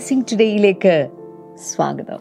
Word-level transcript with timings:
Blessing 0.00 0.22
ടുഡേയിലേക്ക് 0.32 1.08
സ്വാഗതം. 1.62 2.20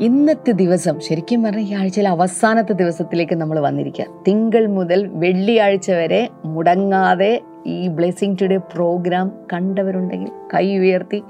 ഇന്നത്തെ 0.00 0.52
ദിവസം 0.52 1.00
ശരിക്കും 1.00 1.42
പറഞ്ഞാൽ 1.42 1.62
ഈ 1.62 1.72
ആഴ്ചയിലെ 1.74 2.10
അവസാനത്തെ 2.10 2.72
ദിവസത്തിലേക്ക് 2.72 3.34
നമ്മൾ 3.34 3.60
വന്നിരിക്കുക 3.60 4.04
തിങ്കൾ 4.28 4.66
മുതൽ 4.66 5.06
വെള്ളിയാഴ്ച 5.06 5.90
വരെ 5.90 6.28
മുടങ്ങാതെ 6.44 7.40
ഈ 7.66 7.88
ബ്ലെസ്സിങ് 7.88 8.36
ടുഡേ 8.42 8.56
പ്രോഗ്രാം 8.56 9.32
കണ്ടവരുണ്ടെങ്കിൽ 9.52 10.30
കൈ 10.54 10.78
ഉയർത്തി 10.78 11.22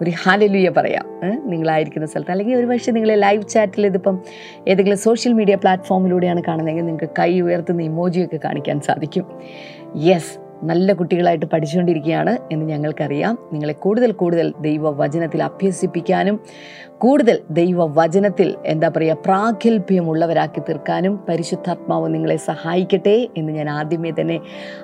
ഒരു 0.00 0.10
ഹാലലുയ 0.10 0.68
പറയാം? 0.68 1.06
നിങ്ങളായിരിക്കുന്ന 1.50 2.06
സ്ഥലത്ത്. 2.06 2.30
അല്ലെങ്കിൽ 2.30 2.56
ഒരു 2.56 2.66
പക്ഷേ 2.66 2.92
നിങ്ങൾ 2.92 3.14
ലൈവ് 3.14 3.48
ചാറ്റിൽ 3.48 3.86
ഇതിപ്പം 3.86 4.20
ഏതെങ്കിലും 4.68 4.98
സോഷ്യൽ 4.98 5.32
മീഡിയ 5.32 5.54
പ്ലാറ്റ്ഫോമിലൂടെയാണ് 5.54 6.42
കാണുന്നതെങ്കിൽ 6.48 6.86
നിങ്ങൾക്ക് 6.86 7.14
കൈ 7.18 7.40
ഉയർത്തുന്ന 7.40 7.82
ഇമോജിയൊക്കെ 7.82 8.40
കാണിക്കാൻ 8.44 8.80
സാധിക്കും. 8.80 9.26
യെസ് 9.96 10.45
നല്ല 10.62 10.92
കുട്ടികളായിട്ട് 10.92 11.46
പഠിച്ചുകൊണ്ടിരിക്കുകയാണ് 11.46 12.38
എന്ന് 12.52 12.66
ഞങ്ങൾക്കറിയാം. 12.66 13.38
നിങ്ങളെ 13.52 13.72
കൂടുതൽ 13.72 14.12
കൂടുതൽ 14.12 14.54
ദൈവവചനത്തിൽ 14.60 15.42
അഭ്യസിപ്പിക്കാനും 15.42 16.40
കൂടുതൽ 16.98 17.42
ദൈവവചനത്തിൽ 17.50 18.54
എന്താ 18.66 18.88
പറയുക 18.88 19.16
പ്രാഗൽഭ്യമുള്ളവരാക്കി 19.24 20.60
തീർക്കാനും 20.60 21.20
പരിശുദ്ധാത്മാവ് 21.28 22.14
നിങ്ങളെ 22.14 22.36
സഹായിക്കട്ടെ 22.36 23.28
എന്ന് 23.36 23.52
ഞാൻ 23.52 23.70
ആദ്യമേ 23.70 24.12
തന്നെ 24.20 24.40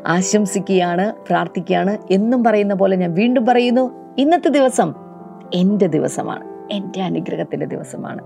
ആശംസിക്കുകയാണ് 0.07 1.13
പ്രാർത്ഥിക്കുകയാണ്. 1.29 1.99
എന്നും 2.11 2.45
പറയുന്ന 2.45 2.75
പോലെ 2.75 2.97
ഞാൻ 2.97 3.15
വീണ്ടും 3.15 3.47
പറയുന്നു 3.47 4.15
ഇന്നത്തെ 4.19 4.49
ദിവസം 4.49 4.95
എന്റെ 5.55 5.87
ദിവസമാണ്. 5.87 6.52
എന്റെ 6.73 7.03
അനുഗ്രഹത്തിന്റെ 7.03 7.67
ദിവസമാണ്. 7.67 8.23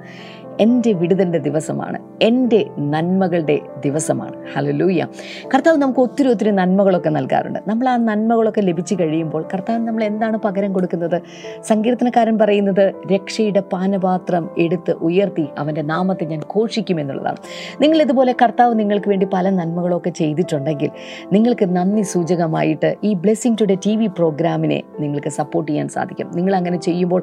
എന്റെ 0.61 0.93
വിടുതന്റെ 0.93 1.39
ദിവസമാണ്. 1.39 1.99
എന്റെ 2.23 2.67
നന്മകളുടെ 2.79 3.61
ദിവസമാണ്. 3.85 4.33
ഹലലൂയ 4.55 5.07
കർത്താവ് 5.55 5.77
നമുക്ക് 5.77 6.01
ഒത്തിരി 6.01 6.29
ഒത്തിരി 6.29 6.51
നന്മകളൊക്കെ 6.51 7.11
നൽകാറുണ്ട്. 7.11 7.59
നമ്മൾ 7.69 7.89
ആ 7.89 7.97
നന്മകളൊക്കെ 7.97 8.61
ലഭിച്ചു 8.61 8.97
കഴിയുമ്പോൾ 9.01 9.49
കർത്താവ് 9.55 9.79
നമ്മൾ 9.79 10.05
എന്താണ് 10.05 10.37
പകരം 10.37 10.73
കൊടുക്കുന്നത്? 10.73 11.23
സങ്കീർത്തനക്കാരൻ 11.63 12.39
പറയുന്നത് 12.39 12.93
രക്ഷയുടെ 13.13 13.61
പാനപാത്രം 13.61 14.51
എടുത്ത് 14.59 14.91
ഉയർത്തി 14.91 15.47
അവന്റെ 15.59 15.83
നാമത്തെ 15.83 16.25
ഞാൻ 16.25 16.41
ഘോഷിക്കും 16.57 17.01
എന്നുള്ളതാണ്. 17.01 17.37
നിങ്ങൾ 17.81 18.03
ഇതുപോലെ 18.03 18.35
കർത്താവ് 18.43 18.79
നിങ്ങൾക്ക് 18.79 19.09
വേണ്ടി 19.09 19.27
പല 19.33 19.51
നന്മകളൊക്കെ 19.51 20.11
ചെയ്തിട്ടുണ്ടെങ്കിൽ 20.11 20.91
നിങ്ങൾക്ക് 21.33 21.77
നന്ദി 21.77 22.03
സൂചകമായിട്ട് 22.03 22.95
ഈ 23.05 23.15
ബ്ലെസ്സിങ് 23.15 23.57
ടുഡേ 23.61 23.75
ടി 23.75 23.97
വി 23.97 24.07
പ്രോഗ്രാമിനെ 24.07 24.83
നിങ്ങൾക്ക് 25.01 25.29
സപ്പോർട്ട് 25.29 25.73
ചെയ്യാൻ 25.73 25.89
സാധിക്കും. 25.89 26.31
നിങ്ങൾ 26.35 26.57
അങ്ങനെ 26.57 26.79
ചെയ്യുമ്പോൾ 26.79 27.23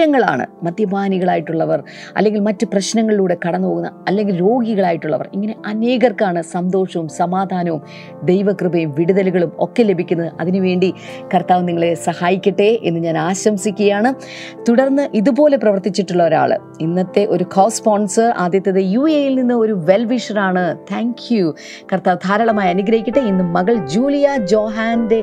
അനേകായിരങ്ങളാണ് 0.00 0.44
മദ്യപാനികളായിട്ടുള്ളവർ 0.64 1.80
അല്ലെങ്കിൽ 2.16 2.40
മറ്റ് 2.40 2.64
പ്രശ്നങ്ങളിലൂടെ 2.72 3.36
കടന്നു 3.46 3.68
പോകുന്ന 3.68 3.88
അല്ലെങ്കിൽ 4.08 4.40
രോഗികളായിട്ടുള്ളവർ. 4.40 5.26
ഇങ്ങനെ 5.34 5.54
അനേകർക്കാണ് 5.66 6.42
സന്തോഷവും 6.42 7.08
സമാധാനവും 7.08 7.82
ദൈവകൃപയും 8.24 8.94
വിടുതലുകളും 8.98 9.52
ഒക്കെ 9.58 9.82
ലഭിക്കുന്നത്. 9.82 10.30
അതിനുവേണ്ടി 10.40 10.90
കർത്താവ് 11.34 11.68
നിങ്ങളെ 11.68 11.94
സഹായിക്കട്ടെ 11.94 12.70
എന്ന് 12.82 13.00
ഞാൻ 13.00 13.18
ആശംസിക്കുകയാണ്. 13.18 14.12
തുടർന്ന് 14.68 15.08
ഇതുപോലെ 15.14 15.56
പ്രവർത്തിച്ചിട്ടുള്ള 15.56 16.22
ഒരാൾ 16.24 16.58
ഇന്നത്തെ 16.80 17.26
ഒരു 17.30 17.44
കോ 17.44 17.68
സ്പോൺസർ 17.68 18.28
ആദ്യത്തേത് 18.38 18.80
യു 18.94 19.04
എയിൽ 19.10 19.34
നിന്ന് 19.34 19.54
ഒരു 19.54 19.72
വെൽ 19.88 20.04
വിഷറാണ് 20.04 20.64
താങ്ക് 20.92 21.24
യു 21.34 21.54
കർത്താവ് 21.92 22.18
ധാരാളമായി 22.26 22.70
അനുഗ്രഹിക്കട്ടെ. 22.70 23.20
ഇന്ന് 23.20 23.44
മകൾ 23.44 23.74
ജൂലിയ 23.86 24.28
ജോഹാന്റെ 24.36 25.20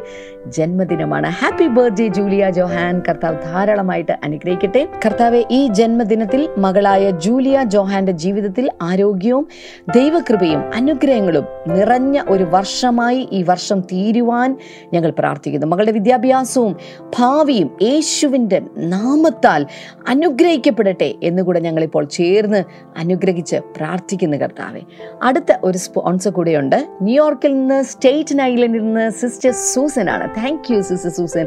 ജന്മദിനമാണ്. 0.51 1.27
Happy 1.27 1.67
birthday 1.67 2.07
Julia 2.07 2.49
Johan. 2.49 3.01
കർത്താവ് 3.09 3.37
ധാരാളമായിട്ട് 3.43 4.11
അനുഗ്രഹിക്കട്ടെ. 4.23 4.87
കർത്താവെ 5.05 5.43
ഈ 5.51 5.67
ജന്മദിനത്തിൽ 5.67 6.49
മകളായ 6.57 7.11
ജൂലിയ 7.11 7.63
ജോഹാന്റെ 7.63 8.11
ജീവിതത്തിൽ 8.11 8.69
ആരോഗ്യവും 8.81 9.47
ദൈവകൃപയും 9.95 10.73
അനുഗ്രഹങ്ങളും 10.75 11.45
നിറഞ്ഞ 11.67 12.21
ഒരു 12.29 12.43
വർഷമായി 12.43 13.29
ഈ 13.31 13.43
വർഷം 13.43 13.79
തീരുവാൻ 13.79 14.57
ഞങ്ങൾ 14.93 15.13
പ്രാർത്ഥിക്കുന്നു. 15.19 15.67
മകളുടെ 15.67 15.91
വിദ്യാഭ്യാസവും 15.91 16.75
ഭാവിയും 17.19 17.77
യേശുവിന്റെ 17.81 18.61
നാമത്താൽ 18.77 19.65
അനുഗ്രഹിക്കപ്പെടട്ടെ 20.07 21.15
എന്നുകൂടെ 21.23 21.59
ഞങ്ങളിപ്പോൾ 21.59 22.05
ചേർന്ന് 22.05 22.63
അനുഗ്രഹിച്ച് 22.97 23.55
പ്രാർത്ഥിക്കുന്നു 23.55 24.37
കർത്താവെ. 24.37 24.81
അടുത്ത 25.21 25.57
ഒരു 25.63 25.77
സ്പോൺസർ 25.77 26.31
കൂടെയുണ്ട്. 26.31 26.87
ന്യൂയോർക്കിൽ 27.01 27.53
നിന്ന് 27.59 27.83
സ്റ്റേറ്റ് 27.83 28.41
ഐലൻഡിൽ 28.41 28.81
നിന്ന് 28.81 29.09
സിസ്റ്റർ 29.09 29.51
സൂസൻ 29.51 30.09
ആണ് 30.09 30.29
thank 30.37 30.73
you 30.73 30.81
sister 30.81 31.09
Susan 31.09 31.45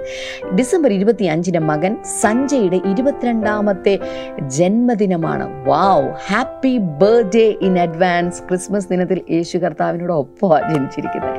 December 0.54 0.92
ഇരുപത്തി 0.92 1.24
അഞ്ചിന് 1.24 1.58
മകൻ 1.58 1.96
സഞ്ജയുടെ 2.20 2.80
ഇരുപത്തിരണ്ടാമത്തെ 2.86 3.98
ജന്മദിനമാണ്. 4.46 5.68
Wow 5.68 6.08
happy 6.32 6.78
birthday 6.78 7.54
in 7.62 7.78
advance 7.78 8.42
Christmas 8.42 8.88
ദിനത്തിൽ 8.88 9.20
യേശു 9.30 9.58
കർത്താവിനോട് 9.58 10.12
ഒപ്പമാണ് 10.12 10.74
ജനിച്ചിരിക്കുന്നത്. 10.74 11.36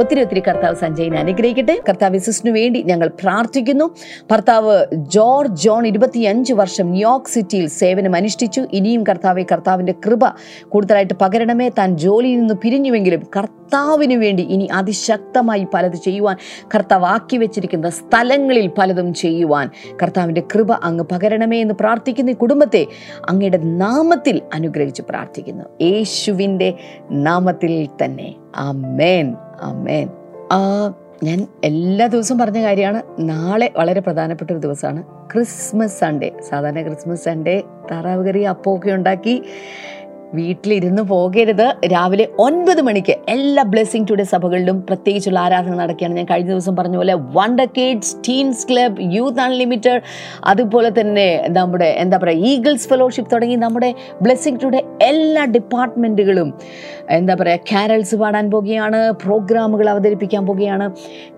ഒത്തിരി 0.00 0.20
ഒത്തിരി 0.20 0.40
കർത്താവ് 0.40 0.74
സഞ്ജയിനെ 0.74 1.18
അനുഗ്രഹിക്കട്ടെ. 1.18 1.80
കർത്താവ് 1.88 2.18
സിസ്റ്റിനു 2.18 2.52
വേണ്ടി 2.52 2.82
ഞങ്ങൾ 2.82 3.08
പ്രാർത്ഥിക്കുന്നു. 3.22 3.94
ഭർത്താവ് 4.30 4.86
ജോർജ് 4.94 5.62
ജോൺ 5.62 5.86
ഇരുപത്തിയഞ്ച് 5.86 6.52
വർഷം 6.52 6.86
ന്യൂയോർക്ക് 6.86 7.26
സിറ്റിയിൽ 7.26 7.66
സേവനം 7.66 8.14
അനുഷ്ഠിച്ചു. 8.14 8.66
ഇനിയും 8.72 9.04
കർത്താവെ 9.08 9.42
കർത്താവിന്റെ 9.52 9.94
കൃപ 10.06 10.20
കൂടുതലായിട്ട് 10.68 11.14
പകരണമേ. 11.14 11.68
താൻ 11.68 11.98
ജോലിയിൽ 11.98 12.38
നിന്ന് 12.38 12.54
പിരിഞ്ഞുവെങ്കിലും 12.54 13.22
കർത്താവിന് 13.36 14.14
വേണ്ടി 14.14 14.42
ഇനി 14.42 14.68
അതിശക്തമായി 14.72 15.66
പലത് 15.74 15.96
ചെയ്യുവാൻ 15.96 16.36
കർത്താവ് 16.74 16.91
ആക്കി 16.94 17.36
വെച്ചിരിക്കുന്ന 17.36 17.90
സ്ഥലങ്ങളിൽ 17.90 18.70
പലതും 18.78 19.14
ചെയ്യുവാൻ 19.14 19.70
കർത്താവിന്റെ 20.02 20.42
കൃപ 20.54 20.72
അങ്ങ് 20.72 21.04
പകരണമേ 21.12 21.60
എന്ന് 21.60 21.74
പ്രാർത്ഥിക്കുന്ന 21.80 22.30
ഈ 22.30 22.34
കുടുംബത്തെ 22.34 22.86
അങ്ങയുടെ 23.28 23.56
നാമത്തിൽ 23.56 24.42
അനുഗ്രഹിച്ച് 24.54 25.02
പ്രാർത്ഥിക്കുന്നു. 25.02 25.64
യേശുവിന്റെ 25.82 26.74
നാമത്തിൽ 27.10 27.88
തന്നെ. 28.04 28.34
അമേൻ 28.56 29.34
അമേൻ 29.62 30.08
ആ 30.52 30.92
ഞാൻ 31.22 31.46
എല്ലാ 31.64 32.06
ദിവസവും 32.06 32.38
പറഞ്ഞ 32.38 32.62
കാര്യമാണ്. 32.62 33.02
നാളെ 33.18 33.70
വളരെ 33.76 34.00
പ്രധാനപ്പെട്ട 34.00 34.50
ഒരു 34.50 34.58
ദിവസമാണ്. 34.58 35.02
Christmas 35.02 36.00
Sunday. 36.00 36.32
സാധാരണ 36.48 36.82
ക്രിസ്മസ് 36.82 37.24
സൺഡേ 37.24 37.62
താറാവ് 37.90 38.26
കറി 38.26 38.42
അപ്പമൊക്കെ 38.42 38.90
ഉണ്ടാക്കി. 38.90 39.42
വീട്ടിലിരുന്ന് 40.34 41.02
പോകരുത്. 41.02 41.66
രാവിലെ 41.92 42.26
ഒൻപത് 42.38 42.82
മണിക്ക് 42.82 43.14
എല്ലാ 43.28 43.62
ബ്ലെസ്സിങ് 43.72 44.06
ടുഡേ 44.10 44.24
സഭകളിലും 44.24 44.76
പ്രത്യേകിച്ചുള്ള 44.88 45.38
ആരാധന 45.38 45.74
നടക്കുകയാണ്. 45.74 46.16
ഞാൻ 46.16 46.26
കഴിഞ്ഞ 46.30 46.50
ദിവസം 46.50 46.76
പറഞ്ഞ 46.76 46.96
പോലെ 46.96 47.14
wonder 47.36 47.68
kids 47.78 48.16
teams 48.28 48.66
club 48.70 48.96
youth 49.16 49.40
unlimited 49.40 50.02
അതുപോലെ 50.44 51.00
തന്നെ 51.00 51.26
നമ്മുടെ 51.48 51.88
എന്താ 52.04 52.18
പറയുക 52.22 52.50
ഈഗിൾസ് 52.52 52.88
ഫെലോഷിപ്പ് 52.88 53.32
തുടങ്ങി 53.32 53.56
നമ്മുടെ 53.56 53.94
ബ്ലെസ്സിങ് 54.22 54.60
ടുഡേ 54.64 54.82
എല്ലാ 55.02 55.44
ഡിപ്പാർട്ട്മെന്റുകളും 55.44 56.50
എന്താ 57.10 57.34
പറയുക 57.40 57.68
കാരൽസ് 57.72 58.16
പാടാൻ 58.16 58.50
പോകുകയാണ് 58.50 59.12
പ്രോഗ്രാമുകൾ 59.24 59.90
അവതരിപ്പിക്കാൻ 59.90 60.46
പോകുകയാണ്. 60.46 60.86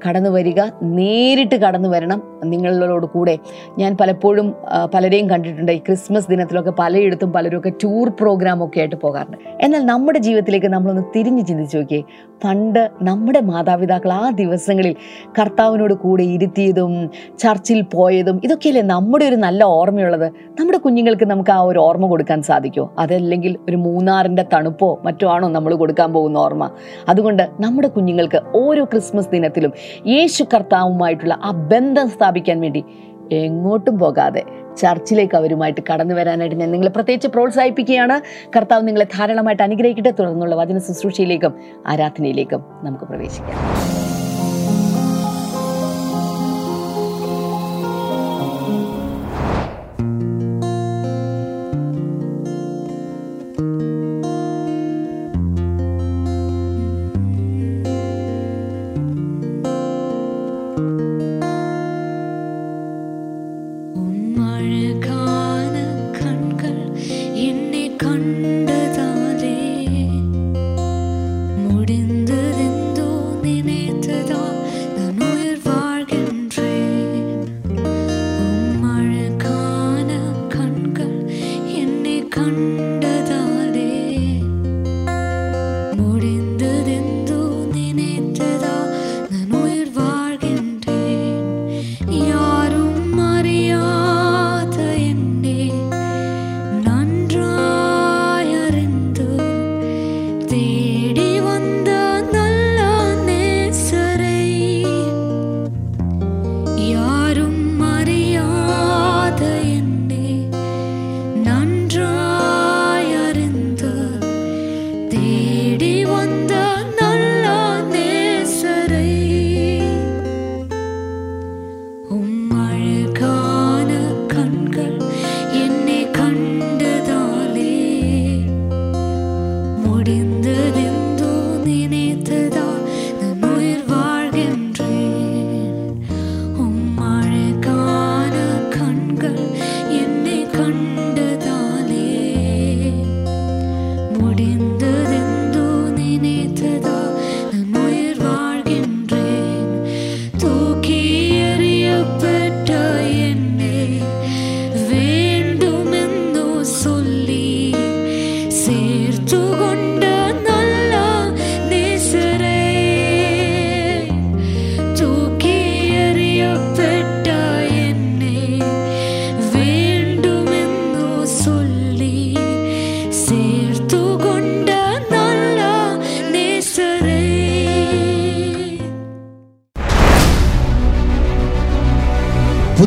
കടന്നു 0.06 0.30
വരിക 0.30 0.60
നേരിട്ട് 0.82 1.54
കടന്നു 1.54 1.88
വരണം 1.88 2.22
നിങ്ങളോട് 2.44 3.06
കൂടെ. 3.06 3.38
ഞാൻ 3.78 3.96
പലപ്പോഴും 4.00 4.54
പലരെയും 4.94 5.30
കണ്ടിട്ടുണ്ട്. 5.30 5.72
ഈ 5.72 5.78
ക്രിസ്മസ് 5.78 6.30
ദിനത്തിലൊക്കെ 6.30 6.74
പലയിടത്തും 6.78 7.32
പലരും 7.32 7.58
ഒക്കെ 7.58 7.72
ടൂർ 7.84 8.08
പ്രോഗ്രാമൊക്കെ 8.20 8.83
ആയിട്ട് 8.84 8.96
പോകാറുണ്ട്. 8.96 9.38
എന്നാൽ 9.60 9.82
നമ്മുടെ 9.86 10.18
ജീവിതത്തിലേക്ക് 10.18 10.66
നമ്മളൊന്ന് 10.66 11.02
തിരിഞ്ഞ് 11.16 11.46
ചിന്തിച്ച് 11.46 11.76
നോക്കിയേ 11.76 12.02
പണ്ട് 12.44 12.90
നമ്മുടെ 13.02 13.40
മാതാപിതാക്കൾ 13.40 14.12
ആ 14.12 14.30
ദിവസങ്ങളിൽ 14.30 14.94
കർത്താവിനോട് 15.38 15.94
കൂടെ 15.94 16.22
ഇരുത്തിയതും 16.22 17.10
ചർച്ചിൽ 17.38 17.82
പോയതും 17.82 18.40
ഇതൊക്കെയല്ലേ 18.44 18.82
നമ്മുടെ 18.82 19.24
ഒരു 19.24 19.36
നല്ല 19.36 19.64
ഓർമ്മയുള്ളത്? 19.64 20.26
നമ്മുടെ 20.60 20.78
കുഞ്ഞുങ്ങൾക്ക് 20.78 21.24
നമുക്ക് 21.24 21.50
ആ 21.50 21.60
ഒരു 21.60 21.78
ഓർമ്മ 21.78 22.06
കൊടുക്കാൻ 22.06 22.42
സാധിക്കുമോ? 22.42 22.86
അതല്ലെങ്കിൽ 22.98 23.58
ഒരു 23.68 23.76
മൂന്നാറിന്റെ 23.76 24.46
തണുപ്പോ 24.52 25.00
മറ്റോ 25.04 25.28
ആണോ 25.28 25.48
നമ്മൾ 25.48 25.74
കൊടുക്കാൻ 25.74 26.12
പോകുന്ന 26.12 26.38
ഓർമ്മ? 26.38 26.70
അതുകൊണ്ട് 27.08 27.42
നമ്മുടെ 27.60 27.88
കുഞ്ഞുങ്ങൾക്ക് 27.88 28.40
ഓരോ 28.54 28.84
ക്രിസ്മസ് 28.84 29.28
ദിനത്തിലും 29.28 29.72
യേശു 30.06 30.44
കർത്താവുമായിട്ടുള്ള 30.54 31.38
ആ 31.44 31.50
ബന്ധം 31.50 32.08
സ്ഥാപിക്കാൻ 32.08 32.60
വേണ്ടി 32.60 32.84
എങ്ങോട്ടും 33.32 33.98
പോകാതെ 33.98 34.42
ചർച്ചിലേക്ക് 34.76 35.34
അവരുമായിട്ട് 35.34 35.80
കടന്നു 35.92 36.14
വരാനായിട്ട് 36.14 36.56
ഞാൻ 36.56 36.70
നിങ്ങളെ 36.70 36.90
പ്രത്യേകിച്ച് 36.90 37.28
പ്രോത്സാഹിപ്പിക്കുകയാണ്. 37.28 38.20
കർത്താവ് 38.56 38.86
നിങ്ങളെ 38.86 39.06
ധാരാളമായിട്ട് 39.18 39.62
അനുഗ്രഹിക്കട്ടെ. 39.62 40.10
തുടർന്നുള്ള 40.10 40.54
വചന 40.54 40.78
ശുശ്രൂഷയിലേക്കും 40.78 41.54
ആരാധനയിലേക്കും 41.86 42.64
നമുക്ക് 42.82 43.04
പ്രവേശിക്കാം. 43.04 44.03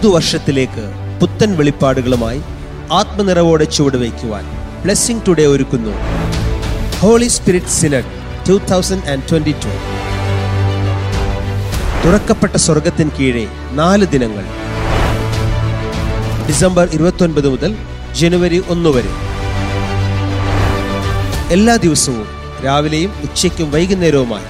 പുതുവർഷത്തിലേക്ക് 0.08 0.84
പുത്തൻ 1.22 1.50
വെളിപ്പാടുകളുമായി 1.58 2.42
ആത്മനിറവോടെ 2.98 3.66
ചുവടുവയ്ക്കുവാൻ 3.76 4.44
ബ്ലെസ്സിംഗ് 4.84 5.24
ടുഡേ 5.28 5.46
ഒരുക്കുന്നു. 5.54 5.94
Holy 7.00 7.28
spirit 7.28 7.74
synod 7.80 8.12
two 8.50 8.54
thousand 8.72 9.10
and 9.12 9.26
twenty 9.32 9.54
two 9.64 9.74
തുറക്കപ്പെട്ട 12.04 12.56
സ്വർഗത്തിന് 12.66 13.12
കീഴെ 13.18 13.46
നാല് 13.80 14.08
ദിനങ്ങൾ. 14.14 14.46
ഡിസംബർ 16.48 16.88
ഇരുപത്തൊൻപത് 16.98 17.50
മുതൽ 17.56 17.74
ജനുവരി 18.22 18.62
ഒന്ന് 18.76 18.94
വരെ. 18.98 19.14
എല്ലാ 21.58 21.76
ദിവസവും 21.88 22.28
രാവിലെയും 22.66 23.14
ഉച്ചയ്ക്കും 23.28 23.70
വൈകുന്നേരവുമായി 23.72 24.50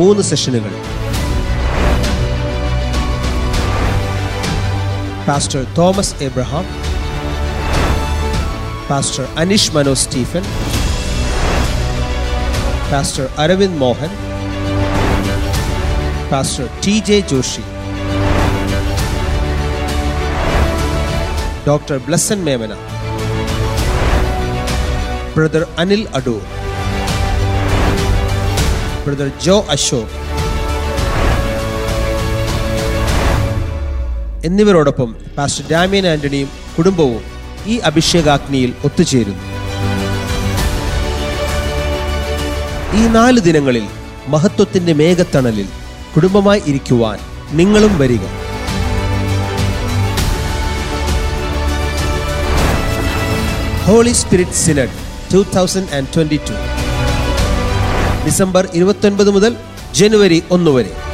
മൂന്ന് 0.00 0.22
സെഷനുകൾ. 0.32 0.74
Pastor 5.28 5.66
Thomas 5.74 6.16
Abraham, 6.22 6.64
Pastor 8.88 9.26
Anish 9.36 9.70
Mano 9.74 9.92
Stephen, 9.92 10.42
Pastor 12.88 13.28
Aravind 13.36 13.76
Mohan, 13.76 14.08
Pastor 16.30 16.64
TJ 16.80 17.28
Joshi, 17.28 17.60
Dr. 21.66 22.00
Blessan 22.00 22.40
Memena, 22.40 22.78
Brother 25.34 25.66
Anil 25.76 26.08
Adur, 26.16 26.40
Brother 29.04 29.28
Joe 29.38 29.60
Ashok, 29.68 30.08
എന്നിവരോടൊപ്പം 34.44 35.16
പാസ്റ്റർ 35.38 35.64
ഡാമിയൻ 35.70 36.06
ആന്റണിയും 36.06 36.50
കുടുംബവും 36.78 37.22
ഈ 37.66 37.78
അഭിഷേകാഗ്നിയിൽ 37.78 38.72
ഒത്തുചേരുന്നു. 38.84 39.44
ഈ 42.98 43.06
നാല് 43.06 43.40
ദിനങ്ങളിൽ 43.40 43.86
മഹത്വത്തിന്റെ 44.28 44.92
മേഘത്തണലിൽ 44.92 45.68
കുടുംബമായി 46.16 46.62
ഇരിക്കുവാൻ 46.66 47.18
നിങ്ങളും 47.52 47.98
വരിക. 47.98 48.20
Holy 53.86 54.12
spirit 54.12 54.60
synod 54.64 54.96
two 55.34 55.44
thousand 55.56 55.94
and 55.94 56.08
twenty 56.16 56.36
two. 56.36 56.54
December 58.26 58.68
ഇരുപത്തൊൻപത് 58.74 59.30
മുതൽ 59.30 59.56
ജനുവരി 59.94 60.42
ഒന്ന് 60.50 60.70
വരെ. 60.70 61.07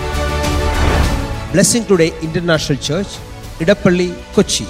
Blessing 1.55 1.87
today 1.91 2.12
international 2.23 2.77
church 2.77 3.19
Edappally 3.62 4.12
Kochi 4.37 4.65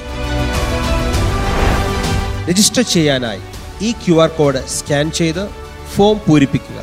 register 2.49 2.83
ചെയ്യാനായി 2.83 3.41
ഈ 3.83 3.93
ക്യു 3.93 4.15
ആർ 4.15 4.29
കോഡ് 4.29 4.69
സ്കാൻ 4.69 5.11
ചെയ്ത് 5.11 5.49
ഫോം 5.95 6.21
പൂരിപ്പിക്കുക. 6.29 6.81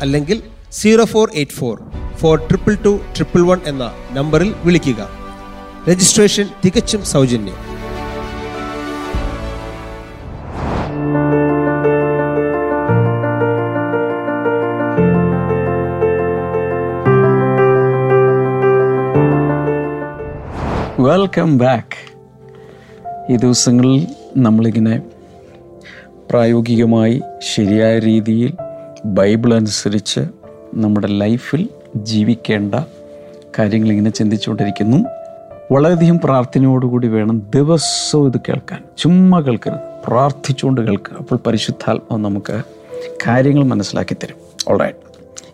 അല്ലെങ്കിൽ 0.00 0.42
zero 0.72 1.04
four 1.04 1.30
eight 1.34 1.52
four 1.52 1.82
four 2.20 2.38
triple 2.38 2.74
two 2.74 3.00
triple 3.14 3.42
one 3.42 3.60
എന്ന 3.66 3.92
നമ്പറിൽ 4.10 4.54
വിളിക്കുക. 4.64 5.08
രജിസ്ട്രേഷൻ 5.88 6.48
തികച്ചും 6.64 7.04
സൗജന്യം. 7.04 7.73
വെൽക്കം 21.04 21.58
ബാക്ക് 21.58 21.96
ഈ 23.32 23.36
ദിവസങ്ങളിൽ 23.36 24.06
നമ്മളിങ്ങനെ 24.36 25.02
പ്രായോഗികമായി 26.30 27.22
ശരിയായ 27.54 27.98
രീതിയിൽ 27.98 28.54
ബൈബിൾ 29.04 29.54
അനുസരിച്ച് 29.54 30.20
നമ്മുടെ 30.74 31.06
ലൈഫിൽ 31.06 31.68
ജീവിക്കേണ്ട 31.96 32.74
കാര്യങ്ങളിങ്ങനെ 33.58 34.10
ചിന്തിച്ചുകൊണ്ടിരിക്കുന്നു. 34.10 34.98
വളരെയധികം 35.72 36.20
പ്രാർത്ഥനയോടുകൂടി 36.24 37.08
വേണം 37.08 37.50
ദിവസവും 37.54 38.26
ഇത് 38.26 38.40
കേൾക്കാൻ. 38.48 38.84
ചുമ്മാ 38.98 39.40
കേൾക്കരുത്. 39.40 39.80
പ്രാർത്ഥിച്ചുകൊണ്ട് 40.06 40.80
കേൾക്കുക. 40.80 41.16
അപ്പോൾ 41.16 41.36
പരിശുദ്ധാത്മാവ് 41.46 42.24
നമുക്ക് 42.24 42.62
കാര്യങ്ങൾ 43.26 43.64
മനസ്സിലാക്കി 43.64 44.14
തരും. 44.14 44.36
ഓൾറൈറ്റ് 44.68 44.96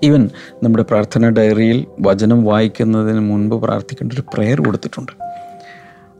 ഈവൻ 0.02 0.30
നമ്മുടെ 0.62 0.84
പ്രാർത്ഥന 0.84 1.28
ഡയറിയിൽ 1.28 1.86
വചനം 2.00 2.44
വായിക്കുന്നതിന് 2.44 3.20
മുൻപ് 3.20 3.54
പ്രാർത്ഥിക്കേണ്ട 3.54 4.12
ഒരു 4.12 4.22
പ്രെയർ 4.34 4.60
കൊടുത്തിട്ടുണ്ട്. 4.60 5.19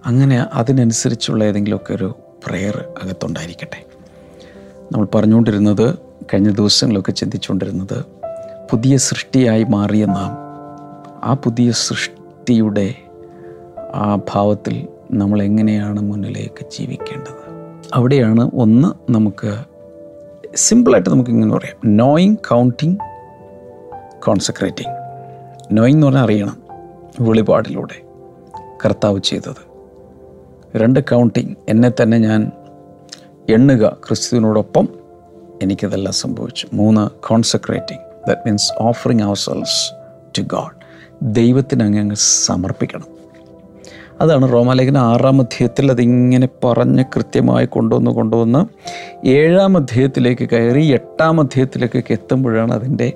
അങ്ങനെ 0.06 0.46
അതിനനുസരിച്ചുള്ള 0.54 1.44
ഏതെങ്കിലുമൊക്കെ 1.44 1.94
ഒരു 1.94 2.16
പ്രെയർ 2.46 2.84
അകത്തുണ്ടായിരിക്കട്ടെ. 3.02 3.84
നമ്മൾ 4.92 5.06
പറഞ്ഞുകൊണ്ടിരുന്നത് 5.14 5.98
കഴിഞ്ഞ 6.34 6.50
ദിവസങ്ങളൊക്കെ 6.50 7.12
ചിന്തിച്ചുകൊണ്ടിരുന്നത് 7.12 8.04
പുതിയ 8.70 8.96
സൃഷ്ടിയായി 8.96 9.64
മാറിയ 9.64 10.04
നാം 10.04 10.30
ആ 11.24 11.34
പുതിയ 11.34 11.72
സൃഷ്ടിയുടെ 11.72 12.94
ആ 13.94 14.18
ഭാവത്തിൽ 14.30 14.88
നമ്മൾ 15.10 15.42
എങ്ങനെയാണ് 15.42 16.00
മുന്നിലേക്ക് 16.00 16.66
ജീവിക്കേണ്ടത്? 16.70 17.40
അവിടെയാണ് 17.94 18.50
ഒന്ന് 18.54 19.12
നമുക്ക് 19.12 19.64
സിമ്പിളായിട്ട് 20.56 21.10
നമുക്ക് 21.10 21.30
ഇങ്ങനെ 21.30 21.54
പറയാം. 21.54 21.96
നോയിങ് 21.96 22.36
കൗണ്ടിങ് 22.36 22.96
കോൺസെക്രേറ്റിംഗ് 24.22 24.94
നോയിങ് 25.78 25.96
എന്ന് 25.96 26.06
പറഞ്ഞാൽ 26.06 26.24
അറിയണം. 26.24 26.62
വെളിപാടിലൂടെ 27.20 28.02
കർത്താവ് 28.86 29.18
ചെയ്തത്. 29.18 29.69
രണ്ട് 30.76 31.00
കൗണ്ടിങ് 31.00 31.54
എന്നെ 31.68 31.92
തന്നെ 32.02 32.18
ഞാൻ 32.18 32.52
എണ്ണുക 33.48 33.96
ക്രിസ്തുവിനോടൊപ്പം 34.08 34.88
എനിക്കതെല്ലാം 35.62 36.14
സംഭവിച്ചു. 36.14 36.66
മൂന്ന് 36.72 37.10
concentrating 37.28 38.00
that 38.28 38.40
means 38.46 38.72
offering 38.78 39.22
our 39.22 39.36
selves 39.36 39.92
to 40.38 40.42
God 40.42 40.80
ദൈവത്തിന് 41.22 41.82
അങ്ങ് 41.82 42.00
അങ്ങ് 42.00 42.14
സമർപ്പിക്കണം. 42.18 43.06
അതാണ് 44.20 44.52
റോമാലേഖന 44.52 44.98
ആറാം 44.98 45.40
അധ്യായത്തിൽ 45.40 45.90
അതിങ്ങനെ 45.90 46.48
പറഞ്ഞ് 46.64 47.04
കൃത്യമായി 47.16 47.66
കൊണ്ടുവന്ന് 47.66 48.10
കൊണ്ടുവന്ന് 48.10 48.66
ഏഴാം 49.28 49.76
അധ്യായത്തിലേക്ക് 49.76 50.48
കയറി 50.48 50.86
എട്ടാം 50.86 51.40
അധ്യായത്തിലേക്കൊക്കെ 51.40 52.12
എത്തുമ്പോഴാണ് 52.12 52.72
അതിന്റെ 52.72 53.12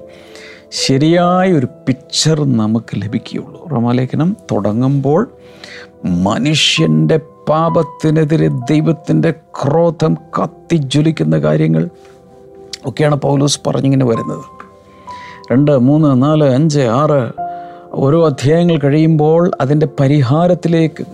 ശരിയായ 0.71 1.53
ഒരു 1.53 1.69
പിക്ചർ 1.87 2.45
നമുക്ക് 2.45 3.03
ലഭിക്കുകയുള്ളൂ. 3.03 3.69
റോമാലേഖനം 3.69 4.37
തുടങ്ങുമ്പോൾ 4.53 5.31
മനുഷ്യന്റെ 6.05 7.21
പാപത്തിനെതിരെ 7.49 8.49
ദൈവത്തിന്റെ 8.49 9.31
ക്രോധം 9.31 10.15
കത്തിജ്വലിക്കുന്ന 10.15 11.39
കാര്യങ്ങൾ 11.39 11.89
ഒക്കെയാണ് 12.87 13.15
പൗലൂസ് 13.15 13.61
പറഞ്ഞിങ്ങനെ 13.67 14.05
വരുന്നത്. 14.05 14.45
രണ്ട് 15.53 15.79
മൂന്ന് 15.79 16.23
നാല് 16.23 16.45
അഞ്ച് 16.45 16.81
ആറ് 16.81 17.33
ഓരോ 17.93 18.27
അധ്യായങ്ങൾ 18.27 18.79
കഴിയുമ്പോൾ 18.79 19.51
അതിന്റെ 19.61 19.89
പരിഹാരത്തിലേക്ക് 20.01 21.05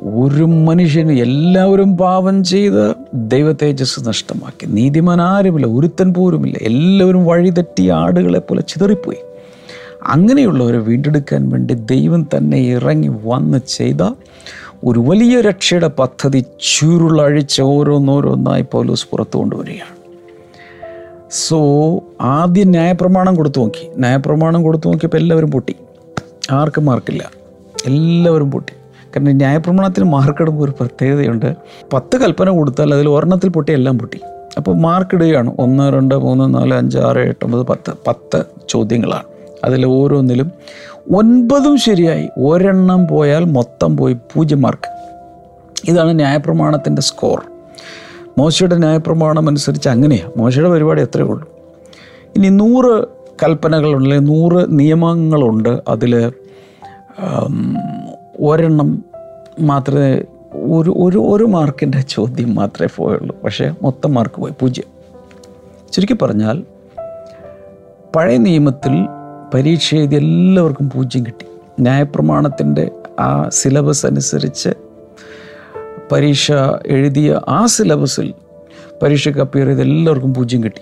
ഒരു 0.00 0.44
മനുഷ്യന് 0.44 1.12
എല്ലാവരും 1.12 1.96
പാപം 1.96 2.44
ചെയ്ത് 2.44 2.94
ദൈവത്തേജസ് 3.14 4.08
നഷ്ടമാക്കി. 4.08 4.66
നീതിമാൻ 4.66 5.20
ആരുമില്ല 5.20 5.66
ഒരുത്തൻ 5.66 6.14
പോലുമില്ല. 6.14 6.58
എല്ലാവരും 6.62 7.24
വഴിതെറ്റി 7.24 7.88
ആടുകളെ 7.88 8.38
പോലെ 8.38 8.60
ചിതറിപ്പോയി. 8.60 9.18
അങ്ങനെയുള്ളവരെ 10.06 10.78
വീണ്ടെടുക്കാൻ 10.78 11.48
വേണ്ടി 11.48 11.74
ദൈവം 11.74 12.26
തന്നെ 12.36 12.58
ഇറങ്ങി 12.58 13.10
വന്ന് 13.24 13.58
ചെയ്ത 13.68 14.02
ഒരു 14.84 14.98
വലിയ 14.98 15.40
രക്ഷയുടെ 15.40 15.88
പദ്ധതി 15.88 16.44
ചുരുളഴിച്ച് 16.74 17.62
ഓരോന്നോരോന്നായി 17.62 18.66
പോലീസ് 18.72 19.06
പുറത്തു 19.10 19.38
കൊണ്ടുവരികയാണ്. 19.38 19.96
സോ 21.30 21.60
ആദ്യം 22.20 22.70
ന്യായപ്രമാണം 22.70 23.34
കൊടുത്തു 23.34 23.60
നോക്കി. 23.60 23.90
ന്യായപ്രമാണം 23.98 24.62
കൊടുത്തു 24.62 24.88
നോക്കിയപ്പോൾ 24.88 25.18
എല്ലാവരും 25.18 25.50
പൊട്ടി. 25.50 25.76
ആർക്കും 26.50 26.84
മാർക്കില്ല. 26.84 27.30
എല്ലാവരും 27.86 28.50
പൊട്ടി. 28.50 28.72
കാരണം 29.08 29.36
ന്യായപ്രമാണത്തിന് 29.36 30.04
മാർക്കിടുമ്പോൾ 30.04 30.64
ഒരു 30.64 30.70
പ്രത്യേകതയുണ്ട്. 30.70 31.54
പത്ത് 31.92 32.16
കൽപ്പന 32.16 32.50
കൊടുത്താൽ 32.50 32.94
അതിൽ 32.94 33.08
ഒരെണ്ണത്തിൽ 33.08 33.48
പൊട്ടി 33.48 33.72
എല്ലാം 33.72 33.98
പൊട്ടി. 33.98 34.20
അപ്പോൾ 34.56 34.76
മാർക്കിടുകയാണ്. 34.76 35.54
ഒന്ന് 35.58 35.92
രണ്ട് 35.92 36.14
മൂന്ന് 36.14 36.54
നാല് 36.54 36.74
അഞ്ച് 36.74 36.98
ആറ് 36.98 37.18
എട്ട് 37.18 37.44
ഒമ്പത് 37.44 37.66
പത്ത്. 37.66 37.92
പത്ത് 38.06 38.44
ചോദ്യങ്ങളാണ്. 38.68 39.29
അതിൽ 39.64 39.86
ഓരോന്നിലും 39.86 40.52
ഒൻപതും 41.14 41.78
ശരിയായി. 41.78 42.28
ഒരെണ്ണം 42.38 43.08
പോയാൽ 43.08 43.44
മൊത്തം 43.44 43.96
പോയി 43.96 44.14
പൂജ്യം 44.14 44.62
മാർക്ക്. 44.62 44.90
ഇതാണ് 45.90 46.16
ന്യായപ്രമാണത്തിന്റെ 46.16 47.02
സ്കോർ. 47.02 47.42
മോശയുടെ 48.38 48.76
ന്യായപ്രമാണം 48.76 49.48
അനുസരിച്ച് 49.48 49.88
അങ്ങനെയാണ് 49.88 50.32
മോശയുടെ 50.36 50.70
പരിപാടി 50.70 51.02
എത്രയേ 51.02 51.26
ഉള്ളൂ. 51.26 51.48
ഇനി 52.36 52.48
നൂറ് 52.48 53.04
കൽപ്പനകളുണ്ട് 53.42 54.08
അല്ലെങ്കിൽ 54.08 54.32
നൂറ് 54.32 54.78
നിയമങ്ങളുണ്ട്. 54.78 55.82
അതിൽ 55.88 56.32
ഒരെണ്ണം 58.40 59.04
മാത്രമേ 59.60 60.22
ഒരു 60.54 60.90
ഒരു 60.90 61.18
ഒരു 61.18 61.44
മാർക്കിന്റെ 61.44 62.00
ചോദ്യം 62.00 62.54
മാത്രമേ 62.54 62.88
പോയുള്ളൂ. 62.96 63.36
പക്ഷേ 63.44 63.74
മൊത്തം 63.82 64.14
മാർക്ക് 64.14 64.34
പോയി 64.34 64.52
പൂജ്യം. 64.60 64.84
ചുരുക്കി 65.92 66.14
പറഞ്ഞാൽ 66.22 66.64
പഴയ 68.16 68.36
നിയമത്തിൽ 68.36 69.06
പരീക്ഷ 69.54 69.94
എഴുതി 69.94 70.16
എല്ലാവർക്കും 70.16 70.90
പൂജ്യം 70.90 71.26
കിട്ടി. 71.26 71.46
ന്യായപ്രമാണത്തിന്റെ 71.80 72.90
ആ 73.20 73.48
സിലബസ് 73.48 74.06
അനുസരിച്ച് 74.06 74.70
പരീക്ഷ 76.12 76.52
എഴുതിയ 76.86 77.40
ആ 77.48 77.66
സിലബസിൽ 77.66 78.34
പരീക്ഷയ്ക്ക് 79.02 79.40
അപ്പിയർ 79.40 79.66
ചെയ്ത് 79.66 79.80
എല്ലാവർക്കും 79.80 80.34
പൂജ്യം 80.34 80.64
കിട്ടി. 80.64 80.80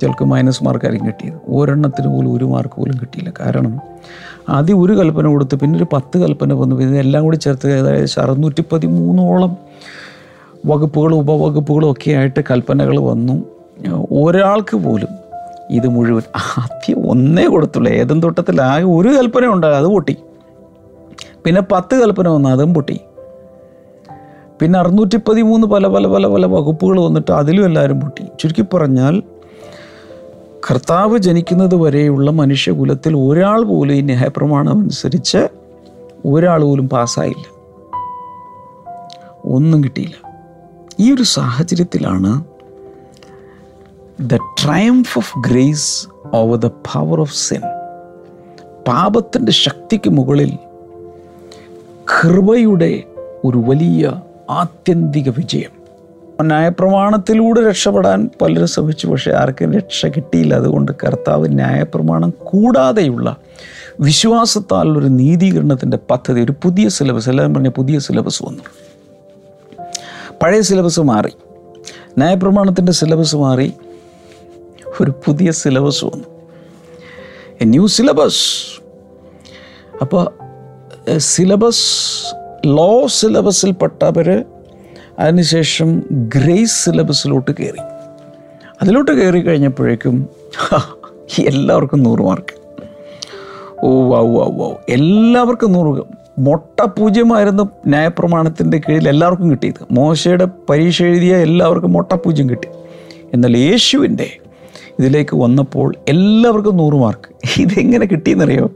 ചിലർക്ക് 0.00 0.24
മൈനസ് 0.24 0.64
മാർക്കായിരിക്കും 0.64 1.08
കിട്ടിയത്. 1.08 1.40
ഒരെണ്ണത്തിന് 1.48 2.08
പോലും 2.08 2.36
ഒരു 2.36 2.44
മാർക്ക് 2.44 2.74
പോലും 2.74 2.98
കിട്ടിയില്ല. 3.00 3.32
കാരണം 3.40 3.80
ആദ്യം 4.48 4.82
ഒരു 4.84 4.92
കൽപ്പന 4.92 5.26
കൊടുത്ത് 5.26 5.54
പിന്നെ 5.54 5.76
ഒരു 5.76 5.86
പത്ത് 5.92 6.18
കൽപ്പന 6.18 6.52
വന്നു. 6.52 6.76
പിന്നെ 6.76 6.98
എല്ലാം 6.98 7.24
കൂടി 7.24 7.36
ചേർത്ത് 7.36 7.72
ഏകദേശം 7.72 8.22
അറുന്നൂറ്റി 8.22 8.64
പതിമൂന്നോളം 8.72 9.56
വകുപ്പുകളും 10.66 11.18
ഉപവകുപ്പുകളും 11.18 11.92
ഒക്കെ 11.92 12.10
ആയിട്ട് 12.10 12.40
കൽപ്പനകൾ 12.50 12.98
വന്നു. 12.98 13.44
ഒരാൾക്ക് 14.12 14.76
പോലും 14.76 15.23
ഇത് 15.74 15.88
മുഴുവൻ 15.88 16.22
ആദ്യം 16.36 17.10
ഒന്നേ 17.10 17.46
കൊടുത്തുള്ളൂ. 17.46 17.92
ഏതും 17.92 18.22
തൊട്ടത്തിൽ 18.22 18.62
ആകെ 18.62 18.84
ഒരു 18.84 19.08
കൽപ്പന 19.08 19.46
ഉണ്ടാകും 19.46 19.76
അത് 19.76 19.86
പൊട്ടി. 19.86 20.16
പിന്നെ 21.44 21.62
പത്ത് 21.72 21.94
കൽപ്പന 22.02 22.28
വന്നു 22.28 22.48
അതും 22.48 22.74
പൊട്ടി. 22.74 23.00
പിന്നെ 24.60 24.78
അറുന്നൂറ്റി 24.78 25.16
പതിമൂന്ന് 25.16 25.66
പല 25.66 25.86
പല 25.86 26.06
പല 26.06 26.26
പല 26.26 26.46
വകുപ്പുകൾ 26.46 27.00
വന്നിട്ട് 27.00 27.32
അതിലും 27.32 27.64
എല്ലാവരും 27.64 28.00
പൊട്ടി. 28.00 28.22
ചുരുക്കി 28.40 28.76
പറഞ്ഞാൽ 28.76 29.22
കർത്താവ് 30.70 31.18
ജനിക്കുന്നത് 31.18 31.74
വരെയുള്ള 31.74 32.30
മനുഷ്യകുലത്തിൽ 32.30 33.16
ഒരാൾ 33.16 33.62
പോലും 33.62 33.94
ഈ 33.94 34.00
ന്യായപ്രമാണം 34.00 34.80
അനുസരിച്ച് 34.80 35.48
ഒരാൾ 36.26 36.62
പോലും 36.62 36.88
പാസ്സായില്ല. 36.88 37.44
ഒന്നും 39.44 39.84
കിട്ടിയില്ല. 39.84 40.14
ഈ 41.00 41.14
ഒരു 41.14 41.22
സാഹചര്യത്തിലാണ് 41.22 42.44
the 44.20 44.34
triumph 44.34 45.18
of 45.18 45.50
grace 45.50 46.08
over 46.34 46.58
the 46.58 46.66
power 46.66 47.20
of 47.20 47.34
sin 47.34 47.60
പാപത്തിന്റെ 48.88 49.52
ശക്തിക്ക് 49.52 50.10
മുകളിൽ 50.10 50.58
കൃപയുടെ 52.04 53.02
ഒരു 53.44 53.58
വലിയ 53.58 54.20
ആത്യന്തിക 54.50 55.28
വിജയം. 55.28 55.70
ന്യായപ്രമാണത്തിലൂടെ 56.42 57.68
രക്ഷപ്പെടാൻ 57.68 58.30
പലരും 58.42 58.66
ശ്രമിച്ചു 58.66 59.06
പക്ഷേ 59.06 59.30
ആർക്കും 59.30 59.72
രക്ഷ 59.72 60.06
കിട്ടിയില്ല. 60.06 60.54
അതുകൊണ്ട് 60.54 60.92
കർത്താവ് 61.04 61.48
ന്യായപ്രമാണം 61.48 62.32
കൂടാതെയുള്ള 62.44 63.36
വിശ്വാസത്താൽ 64.00 64.98
ഒരു 64.98 65.06
നീതീകരണത്തിന്റെ 65.06 65.98
പദ്ധതി 66.10 66.40
ഒരു 66.40 66.52
പുതിയ 66.62 66.88
സിലബസ് 66.88 67.30
എല്ലാവരും 67.30 67.54
പറഞ്ഞ 67.54 67.68
പുതിയ 67.68 67.98
സിലബസ് 67.98 68.42
വന്നു. 68.42 68.62
പഴയ 70.42 70.60
സിലബസ് 70.60 71.00
മാറി. 71.00 71.32
ന്യായപ്രമാണത്തിന്റെ 72.18 72.92
സിലബസ് 72.92 73.36
മാറി. 73.36 73.72
ഒരു 75.02 75.12
പുതിയ 75.24 75.50
സിലബസ് 75.50 76.04
വന്നു. 76.04 76.24
എ 77.60 77.64
ന്യൂ 77.64 77.86
സിലബസ് 77.86 78.44
അപ്പോൾ 80.00 80.24
സിലബസ് 81.16 81.86
ലോ 82.66 83.06
സിലബസിൽ 83.06 83.10
സിലബസിൽപ്പെട്ടവർ 83.10 84.44
അതിനുശേഷം 85.18 86.02
ഗ്രേസ് 86.10 86.84
സിലബസിലോട്ട് 86.84 87.50
കയറി 87.50 87.82
അതിലോട്ട് 88.82 89.10
കയറി 89.10 89.40
കഴിഞ്ഞപ്പോഴേക്കും 89.40 90.28
എല്ലാവർക്കും 91.38 92.02
നൂറ് 92.02 92.20
മാർക്ക് 92.20 92.54
ഓ 93.84 94.10
വാ 94.10 94.20
വാ 94.20 94.46
വാ. 94.58 94.76
എല്ലാവർക്കും 94.88 95.72
നൂറ് 95.72 96.02
മൊട്ട 96.38 96.82
പൂജ്യമായിരുന്നു 96.82 97.64
ന്യായപ്രമാണത്തിന്റെ 97.86 98.78
കീഴിൽ 98.78 99.08
എല്ലാവർക്കും 99.08 99.50
കിട്ടിയത്. 99.50 99.82
മോശയുടെ 99.90 100.46
പരീക്ഷ 100.70 101.02
എഴുതിയ 101.02 101.36
എല്ലാവർക്കും 101.36 101.92
മൊട്ട 101.92 102.12
പൂജ്യം 102.12 102.50
കിട്ടി. 102.50 102.68
എന്നാൽ 103.34 103.56
യേശുവിന്റെ 103.56 104.28
ഇതിലേക്ക് 104.98 105.36
വന്നപ്പോൾ 105.36 105.94
എല്ലാവർക്കും 106.08 106.76
നൂറ് 106.76 106.94
മാർക്ക് 106.94 107.60
ഇതെങ്ങനെ 107.60 108.06
കിട്ടിയെന്നറിയോ? 108.06 108.70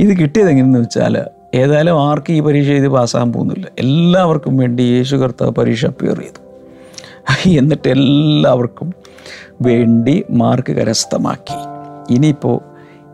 ഇത് 0.00 0.18
കിട്ടിയത് 0.18 0.48
എങ്ങനെയെന്ന് 0.48 0.78
വെച്ചാൽ 0.78 1.24
ഏതായാലും 1.54 2.08
ആർക്കും 2.08 2.34
ഈ 2.34 2.40
പരീക്ഷ 2.40 2.68
എഴുതി 2.68 2.88
പാസ്സാകാൻ 2.88 3.32
പോകുന്നില്ല. 3.32 3.66
എല്ലാവർക്കും 3.78 4.56
വേണ്ടി 4.56 4.82
യേശു 4.82 5.16
കർത്താവ് 5.16 5.50
പരീക്ഷ 5.50 5.86
അപ്പിയർ 5.86 6.20
ചെയ്തു. 6.20 6.40
എന്നിട്ട് 7.58 7.88
എല്ലാവർക്കും 7.88 8.94
വേണ്ടി 9.62 10.24
മാർക്ക് 10.30 10.72
കരസ്ഥമാക്കി. 10.72 11.58
ഇനിയിപ്പോൾ 12.14 12.60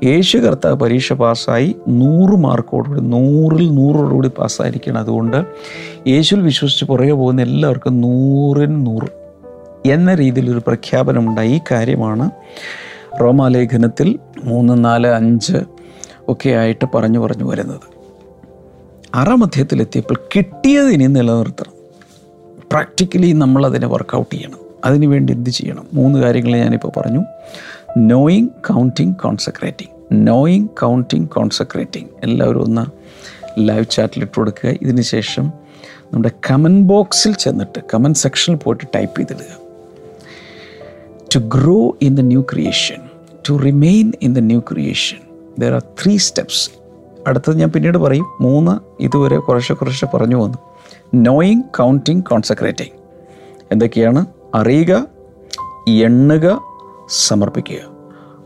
യേശു 0.05 0.39
കർത്താവ് 0.39 0.77
പരീക്ഷ 0.77 1.13
പാസ്സായി 1.13 1.77
നൂറ് 1.89 2.31
മാർക്കോടുകൂടി 2.31 3.01
നൂറിൽ 3.01 3.75
നൂറോടുകൂടി 3.75 4.29
പാസ്സായിരിക്കണം 4.29 4.99
അതുകൊണ്ട് 4.99 5.45
യേശുവിൽ 6.09 6.43
വിശ്വസിച്ച് 6.43 6.85
പുറകെ 6.85 7.13
പോകുന്ന 7.13 7.43
എല്ലാവർക്കും 7.43 8.01
നൂറിന് 8.01 8.87
നൂറ്. 8.87 9.28
എന്ന 9.87 10.15
രീതിയിലൊരു 10.15 10.59
പ്രഖ്യാപനമുണ്ടായി. 10.59 11.53
ഈ 11.53 11.61
കാര്യമാണ് 11.71 12.31
റോമാലേഖനത്തിൽ 13.21 14.19
മൂന്ന് 14.45 14.85
നാല് 14.85 15.07
അഞ്ച് 15.07 15.59
ഒക്കെ 16.29 16.51
ആയിട്ട് 16.51 16.85
പറഞ്ഞു 16.95 17.19
പറഞ്ഞു 17.19 17.45
വരുന്നത്. 17.45 17.81
ആറാം 19.15 19.51
കിട്ടിയത് 20.37 20.87
ഇനി 20.87 21.07
നിലനിർത്തണം. 21.07 21.73
പ്രാക്ടിക്കലി 22.71 23.33
നമ്മൾ 23.33 23.67
അതിനെ 23.67 23.87
വർക്കൗട്ട് 23.87 24.35
ചെയ്യണം. 24.35 24.59
അതിനുവേണ്ടി 24.85 25.33
എന്ത് 25.33 25.51
ചെയ്യണം? 25.51 25.87
മൂന്ന് 25.93 26.19
കാര്യങ്ങൾ 26.19 26.57
ഞാനിപ്പോൾ 26.57 26.93
പറഞ്ഞു. 26.97 27.25
Knowing 27.99 28.49
counting 28.49 29.15
consecrating 29.15 30.27
knowing 30.27 30.69
counting 30.69 31.29
consecrating 31.29 32.09
എല്ലാവരും 32.23 32.63
ഒന്ന് 32.63 32.87
ലൈവ് 33.59 33.85
ചാറ്റിൽ 33.91 34.23
ഇട്ട് 34.23 34.37
കൊടുക്കുക. 34.37 34.71
ഇതിന് 34.83 35.01
ശേഷം 35.01 35.53
നമ്മുടെ 36.13 36.31
കമന്റ് 36.51 36.89
ബോക്സിൽ 36.89 37.33
ചെന്നിട്ട് 37.33 37.81
കമന്റ് 37.95 38.19
സെക്ഷനിൽ 38.19 38.57
പോയിട്ട് 38.57 38.85
type 38.95 39.19
ചെയ്തിടുക. 39.19 39.58
To 41.35 41.39
grow 41.39 41.97
in 42.03 42.15
the 42.15 42.21
new 42.21 42.43
creation 42.43 42.97
to 43.51 43.55
remain 43.55 44.13
in 44.23 44.35
the 44.35 44.39
new 44.39 44.61
creation 44.61 45.17
there 45.59 45.73
are 45.73 45.81
three 45.81 46.17
steps 46.17 46.71
അടുത്തത് 47.27 47.59
ഞാൻ 47.59 47.69
പിന്നീട് 47.69 47.99
പറയും. 47.99 48.27
മൂന്ന് 48.41 49.03
ഇതുവരെ 49.03 49.39
കുറേശ്ശെ 49.39 49.75
കുറേശ്ശെ 49.75 50.07
പറഞ്ഞു 50.07 50.37
വന്നു. 50.37 50.59
നോയിങ് 51.15 51.63
കൗണ്ടിങ് 51.63 52.23
കോൺസെക്രേറ്റിംഗ് 52.23 52.91
എന്തൊക്കെയാണ്? 53.73 54.27
അറിയുക 54.55 55.07
എണ്ണുക 55.89 56.61
സമർപ്പിക്കുക. 57.09 57.77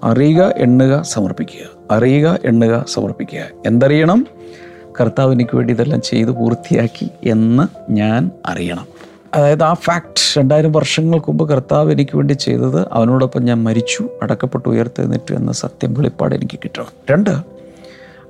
അറിയുക 0.05 0.53
എണ്ണുക 0.57 1.03
സമർപ്പിക്കുക. 1.03 1.67
അറിയുക 1.91 2.39
എണ്ണുക 2.45 2.85
സമർപ്പിക്കുക. 2.89 3.47
എന്തറിയണം? 3.67 4.27
കർത്താവ് 5.01 5.33
എനിക്ക് 5.33 5.57
വേണ്ടി 5.57 5.75
ഇതെല്ലാം 5.75 6.01
ചെയ്ത് 6.01 6.31
പൂർത്തിയാക്കി 6.31 7.09
എന്ന് 7.25 7.93
ഞാൻ 7.93 8.31
അറിയണം. 8.47 8.87
അതായത് 9.35 9.63
ആ 9.63 9.75
ഫാക്ട് 9.75 10.39
രണ്ടായിരം 10.39 10.73
വർഷങ്ങൾക്ക് 10.73 11.27
മുമ്പ് 11.29 11.49
കർത്താവ് 11.49 11.93
എനിക്ക് 11.93 12.17
വേണ്ടി 12.17 12.33
ചെയ്തത് 12.33 12.89
അവനോടൊപ്പം 12.93 13.45
ഞാൻ 13.45 13.63
മരിച്ചു 13.63 14.09
അടക്കപ്പെട്ട് 14.23 14.69
ഉയർത്തെഴുന്നേറ്റു 14.69 15.35
എന്ന 15.35 15.53
സത്യം 15.53 15.95
വെളിപ്പാട് 15.95 16.35
എനിക്ക് 16.35 16.59
കിട്ടണം 16.59 16.87
രണ്ട് 17.11 17.31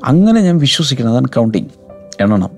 അങ്ങനെ 0.05 0.41
ഞാൻ 0.41 0.59
വിശ്വസിക്കണം. 0.59 1.11
അതാണ് 1.11 1.27
കൗണ്ടിങ് 1.27 1.67
എണ്ണണം. 2.21 2.51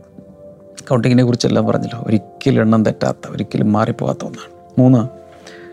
കൗണ്ടിങ്ങിനെ 0.90 1.24
കുറിച്ചെല്ലാം 1.24 1.66
പറഞ്ഞല്ലോ. 1.66 2.04
ഒരിക്കലും 2.06 2.62
എണ്ണം 2.62 2.84
തെറ്റാത്ത 2.84 3.30
ഒരിക്കലും 3.30 3.72
മാറിപ്പോകാത്ത 3.72 4.24
ഒന്നാണ്. 4.24 4.80
മൂന്ന് 4.80 5.08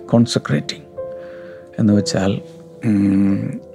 കോൺസെൻട്രേറ്റിംഗ് 0.06 0.84
എന്ന് 1.80 1.94
വെച്ചാൽ 1.94 2.42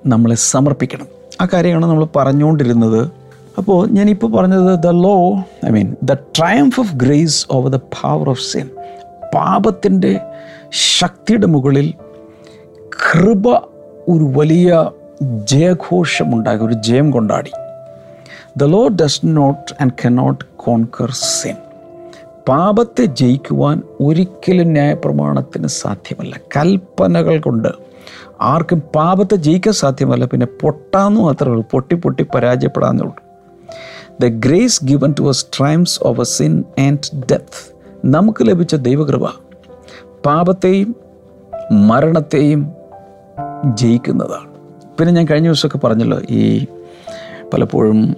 നമ്മളെ 0.07 0.35
സമർപ്പിക്കണം. 0.35 1.07
ആ 1.41 1.49
കാര്യമാണ് 1.53 1.87
നമ്മൾ 1.87 2.07
പറഞ്ഞുകൊണ്ടിരുന്നത്. 2.17 3.11
അപ്പോൾ 3.59 3.89
ഞാനിപ്പോൾ 3.89 4.33
പറഞ്ഞത് 4.33 4.79
the 4.79 4.87
law 4.87 5.37
I 5.67 5.71
mean 5.71 5.97
the 6.03 6.13
triumph 6.13 6.81
of 6.81 6.95
grace 6.95 7.47
over 7.51 7.71
the 7.71 7.77
power 7.77 8.31
of 8.31 8.43
sin 8.43 8.69
പാപത്തിന്റെ 9.35 10.21
ശക്തിയുടെ 10.71 11.47
മുകളിൽ 11.47 11.95
കൃപ 12.89 13.49
ഒരു 14.09 14.33
വലിയ 14.37 14.91
ജയഘോഷമുണ്ടാക്കി 15.23 16.65
ഒരു 16.65 16.73
ജയം 16.73 17.11
കൊണ്ടാടി. 17.11 17.51
The 18.57 18.65
law 18.65 18.89
does 18.89 19.21
not 19.25 19.75
and 19.81 19.93
cannot 20.05 20.45
conquer 20.57 21.11
sin 21.11 21.57
പാപത്തെ 22.49 23.05
ജയിക്കുവാൻ 23.05 23.83
ഒരിക്കലും 24.01 24.67
ന്യായപ്രമാണത്തിന് 24.67 25.67
സാധ്യമല്ല. 25.67 26.37
കൽപ്പനകൾ 26.57 27.41
കൊണ്ട് 27.41 27.69
ആർക്കും 28.41 28.83
പാപത്തെ 28.95 29.37
ജയിക്കാൻ 29.37 29.75
സാധ്യമല്ല. 29.75 30.25
പിന്നെ 30.25 30.47
പൊട്ടാന്ന് 30.47 31.21
മാത്രമേ 31.21 31.51
ഉള്ളൂ. 31.51 31.65
പൊട്ടി 31.71 31.95
പൊട്ടി 31.95 32.23
പരാജയപ്പെടാന്നേ 32.23 33.03
ഉള്ളൂ. 33.03 33.17
The 34.21 34.27
grace 34.27 34.85
given 34.85 35.15
to 35.19 35.29
us 35.29 35.47
triumphs 35.59 36.01
of 36.03 36.21
a 36.21 36.25
sin 36.25 36.65
and 36.79 37.23
death 37.33 37.76
നമുക്ക് 38.05 38.49
ലഭിച്ച 38.49 38.75
ദൈവകൃപ. 38.75 39.27
പാപത്തെയും 40.27 40.97
മരണത്തെയും 41.73 42.73
ജയിക്കുന്നതാണ്. 43.75 44.51
പിന്നെ 44.99 45.15
ഞാൻ 45.15 45.27
കഴിഞ്ഞ 45.27 45.47
ദിവസമൊക്കെ 45.47 45.79
പറഞ്ഞല്ലോ 45.79 46.21
ഈ 46.31 46.67
പലപ്പോഴും 47.53 48.17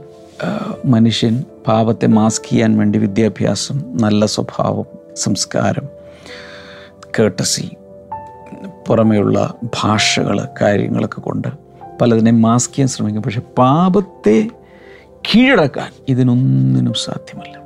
മനുഷ്യൻ 0.84 1.44
പാപത്തെ 1.66 2.06
മാസ്ക് 2.06 2.50
ചെയ്യാൻ 2.50 2.78
വേണ്ടി 2.78 2.98
വിദ്യാഭ്യാസം 2.98 3.82
നല്ല 3.96 4.26
സ്വഭാവം 4.26 4.84
സംസ്കാരം 5.16 5.88
കേട്ടസി 7.18 7.70
പുറമെയുള്ള 8.86 9.54
ഭാഷകൾ 9.82 10.48
കാര്യങ്ങളൊക്കെ 10.62 11.20
കൊണ്ട് 11.20 11.48
പലതിനെയും 12.00 12.42
മാസ്ക് 12.42 12.74
ചെയ്യാൻ 12.74 12.88
ശ്രമിക്കും. 12.88 13.22
പക്ഷെ 13.22 13.40
പാപത്തെ 13.40 14.48
കീഴടക്കാൻ 15.28 15.92
ഇതിനൊന്നിനും 16.08 16.94
സാധ്യമല്ല. 16.94 17.62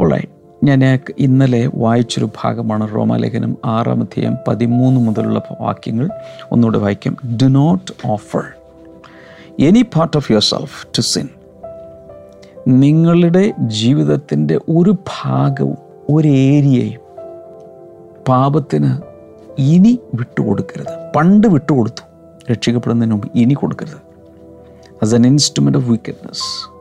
ഓൾറൈറ്റ് 0.00 0.43
ഞാൻ 0.62 0.98
ഇന്നലെ 1.18 1.70
വായിച്ചൊരു 1.74 2.28
ഭാഗമാണ് 2.42 2.94
റോമാലേഖനം 2.94 3.56
ആറാം 3.64 4.00
അധ്യായം 4.00 4.36
പതിമൂന്ന് 4.48 5.00
മുതലുള്ള 5.00 5.42
വാക്യങ്ങൾ. 5.60 6.08
ഒന്നുകൂടെ 6.52 6.78
വായിക്കാം. 6.78 7.16
Do 7.42 7.46
not 7.46 7.92
offer 8.06 8.44
any 9.60 9.82
part 9.82 10.16
of 10.16 10.32
yourself 10.42 10.86
to 10.86 11.00
sin 11.00 11.28
നിങ്ങളുടെ 12.68 13.54
ജീവിതത്തിന്റെ 13.60 14.56
ഒരു 14.56 14.96
ഭാഗവും 15.24 15.76
ഒരു 16.10 16.28
ഏരിയയും 16.28 17.00
പാപത്തിന് 18.28 18.98
ഇനി 19.58 19.98
വിട്ടുകൊടുക്കരുത്. 20.14 21.12
പണ്ട് 21.16 21.46
വിട്ടുകൊടുത്തു. 21.46 22.02
രക്ഷിക്കപ്പെടുന്നതിന് 22.52 23.12
മുമ്പ് 23.12 23.30
ഇനി 23.34 23.54
കൊടുക്കരുത്. 23.54 24.14
As 25.02 25.14
an 25.14 25.26
instrument 25.26 25.78
of 25.78 25.86
weakness 25.86 26.73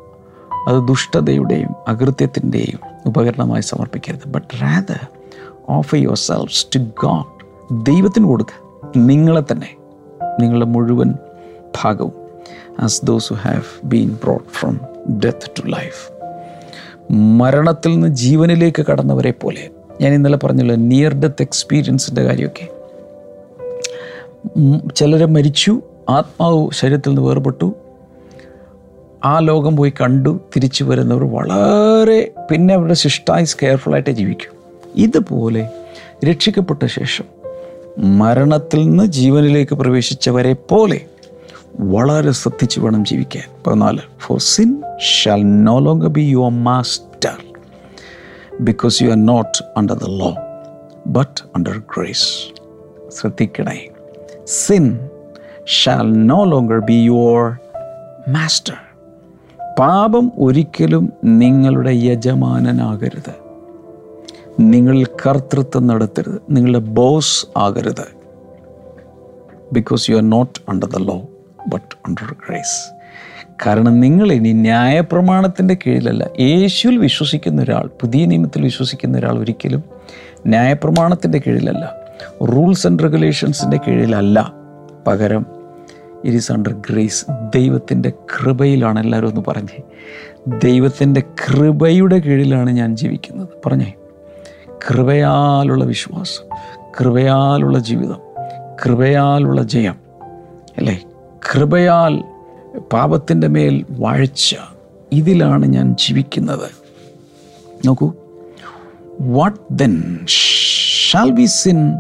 അത് 0.68 0.88
ദുഷ്ടതയുടെയും 0.88 1.70
അകൃത്യത്തിന്റെയും 1.88 2.80
ഉപകരണമായി 3.06 3.62
സമർപ്പിക്കരുത്. 3.62 4.28
But 4.28 4.62
rather 4.62 5.08
offer 5.70 5.98
yourselves 6.16 6.68
to 6.76 6.80
God 6.80 7.26
ദൈവത്തിന് 7.86 8.26
കൊടുക്കുക 8.26 8.92
നിങ്ങളെ 8.98 9.44
തന്നെ. 9.52 9.76
നിങ്ങളുടെ 10.40 10.66
മുഴുവൻ 10.66 11.14
ഭാഗവും. 11.84 12.14
As 12.80 13.06
those 13.06 13.34
who 13.34 13.40
have 13.40 13.62
been 13.84 14.18
brought 14.24 14.50
from 14.52 14.80
death 15.26 15.50
to 15.50 15.68
life 15.68 16.14
മരണത്തിൽ 17.12 17.90
നിന്ന് 17.90 18.08
ജീവനിലേക്ക് 18.08 18.86
കടന്നവരെ 18.86 19.32
പോലെ. 19.32 19.70
ഞാൻ 20.02 20.14
ഇന്നലെ 20.14 20.38
പറഞ്ഞല്ലോ 20.38 20.76
നിയർ 20.76 21.14
ഡെത്ത് 21.14 21.42
എക്സ്പീരിയൻസിന്റെ 21.42 22.24
കാര്യമൊക്കെ. 22.24 22.68
ചിലരെ 24.96 25.26
മരിച്ചു 25.26 25.82
ആത്മാവ് 26.10 26.70
ശരീരത്തിൽ 26.72 27.10
നിന്ന് 27.10 27.22
വേർപെട്ടു 27.22 27.74
ആ 29.26 29.40
ലോകം 29.40 29.76
പോയി 29.76 29.94
കണ്ടു 30.02 30.40
തിരിച്ചു 30.56 30.84
വരുന്നവർ 30.84 31.24
വളരെ 31.24 32.32
പിന്നെ 32.52 32.74
അവരുടെ 32.74 32.94
ശിഷ്ടായി 32.94 33.46
കെയർഫുള്ളായിട്ട് 33.62 34.10
ജീവിക്കും. 34.10 34.52
ഇതുപോലെ 34.96 35.70
രക്ഷിക്കപ്പെട്ട 36.26 36.86
ശേഷം 36.86 37.26
മരണത്തിൽ 38.18 38.90
നിന്ന് 38.90 39.04
ജീവനിലേക്ക് 39.04 39.76
പ്രവേശിച്ചവരെ 39.76 40.54
പോലെ 40.54 41.02
വളരെ 41.80 42.32
ശ്രദ്ധിച്ചു 42.32 42.80
വേണം 42.80 43.06
ജീവിക്കാൻ. 43.06 43.44
പതിനാല് 43.68 44.00
for 44.20 44.40
sin 44.40 44.82
shall 45.02 45.64
no 45.64 45.80
long 45.80 46.02
be 46.02 46.22
your 46.22 46.50
master 46.50 47.38
because 48.60 49.04
you 49.04 49.10
are 49.10 49.26
not 49.26 49.64
under 49.78 49.96
the 49.96 50.10
law 50.10 50.36
but 51.08 51.42
under 51.56 51.78
grace 51.78 52.30
ശ്രദ്ധിക്കണേ. 53.20 53.90
Sin 54.48 55.00
shall 55.68 56.14
no 56.14 56.44
longer 56.44 56.80
be 56.80 56.94
your 56.94 57.58
master 58.28 58.76
പാപം 59.80 60.32
ഒരിക്കലും 60.40 61.14
നിങ്ങളുടെ 61.24 61.92
യജമാനനാകരുത്. 61.94 63.34
നിങ്ങൾ 64.60 65.04
കർത്തൃത്വം 65.04 65.88
നടത്തരുത്. 65.88 66.42
നിങ്ങളുടെ 66.50 66.80
ബോസ് 66.80 67.60
ആകരുത്. 67.60 68.16
Because 69.74 70.12
you 70.12 70.16
are 70.16 70.30
not 70.30 70.60
under 70.70 70.88
the 70.88 70.98
law 70.98 71.22
but 71.68 71.96
under 72.08 72.36
grace 72.50 72.94
കാരണം 73.66 74.00
നിങ്ങൾ 74.00 74.32
ഇനി 74.32 74.52
ന്യായപ്രമാണത്തിന്റെ 74.52 75.78
കീഴിലല്ല. 75.88 76.30
യേശുവിൽ 76.40 76.98
വിശ്വസിക്കുന്ന 76.98 77.62
ഒരാൾ 77.62 77.90
പുതിയ 78.02 78.26
നിയമത്തിൽ 78.26 78.64
വിശ്വസിക്കുന്ന 78.64 79.18
ഒരാൾ 79.18 79.40
ഒരിക്കലും 79.40 79.84
ന്യായപ്രമാണത്തിന്റെ 80.48 81.42
കീഴിലല്ല. 81.48 81.96
Rules 82.44 82.88
and 82.88 83.04
റെഗുലേഷൻസിന്റെ 83.04 83.80
കീഴിലല്ല. 83.88 84.54
പകരം 85.08 85.46
ഇറ്റ് 86.24 86.38
ഈസ് 86.38 86.52
അണ്ടർ 86.52 86.74
ഗ്രേസ് 86.74 87.26
ദൈവത്തിന്റെ 87.56 88.10
കൃപയിലാണ് 88.10 89.00
എല്ലാവരും 89.00 89.28
ഒന്ന് 89.28 89.42
പറഞ്ഞേ. 89.48 89.80
ദൈവത്തിന്റെ 90.64 91.22
കൃപയുടെ 91.22 92.20
കീഴിലാണ് 92.20 92.70
ഞാൻ 92.70 92.96
ജീവിക്കുന്നത്. 92.96 93.48
പറഞ്ഞേ. 93.66 93.94
കൃപയാലുള്ള 94.90 95.86
വിശ്വാസം 95.86 96.50
കൃപയാലുള്ള 97.00 97.80
ജീവിതം 97.80 98.20
കൃപയാലുള്ള 98.86 99.64
ജയം 99.64 99.96
അല്ലേ? 100.78 101.02
കൃപയാൽ 101.54 102.24
പാപത്തിന്റെ 102.94 103.48
മേൽ 103.48 103.86
വാഴ്ച. 103.90 104.56
ഇതിലാണ് 105.12 105.66
ഞാൻ 105.66 105.96
ജീവിക്കുന്നത്. 106.00 106.70
നോക്കൂ. 107.86 108.12
What 109.20 109.60
then 109.72 110.20
shall 110.28 111.32
be 111.32 111.46
sin 111.46 111.96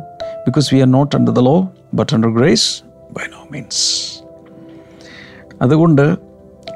because 0.46 0.74
we 0.74 0.80
are 0.80 0.92
not 0.92 1.16
under 1.16 1.34
the 1.34 1.40
law 1.40 1.70
but 1.94 2.16
under 2.16 2.30
grace 2.30 2.84
by 3.12 3.24
no 3.32 3.48
means 3.52 4.13
അതുകൊണ്ട് 5.64 6.18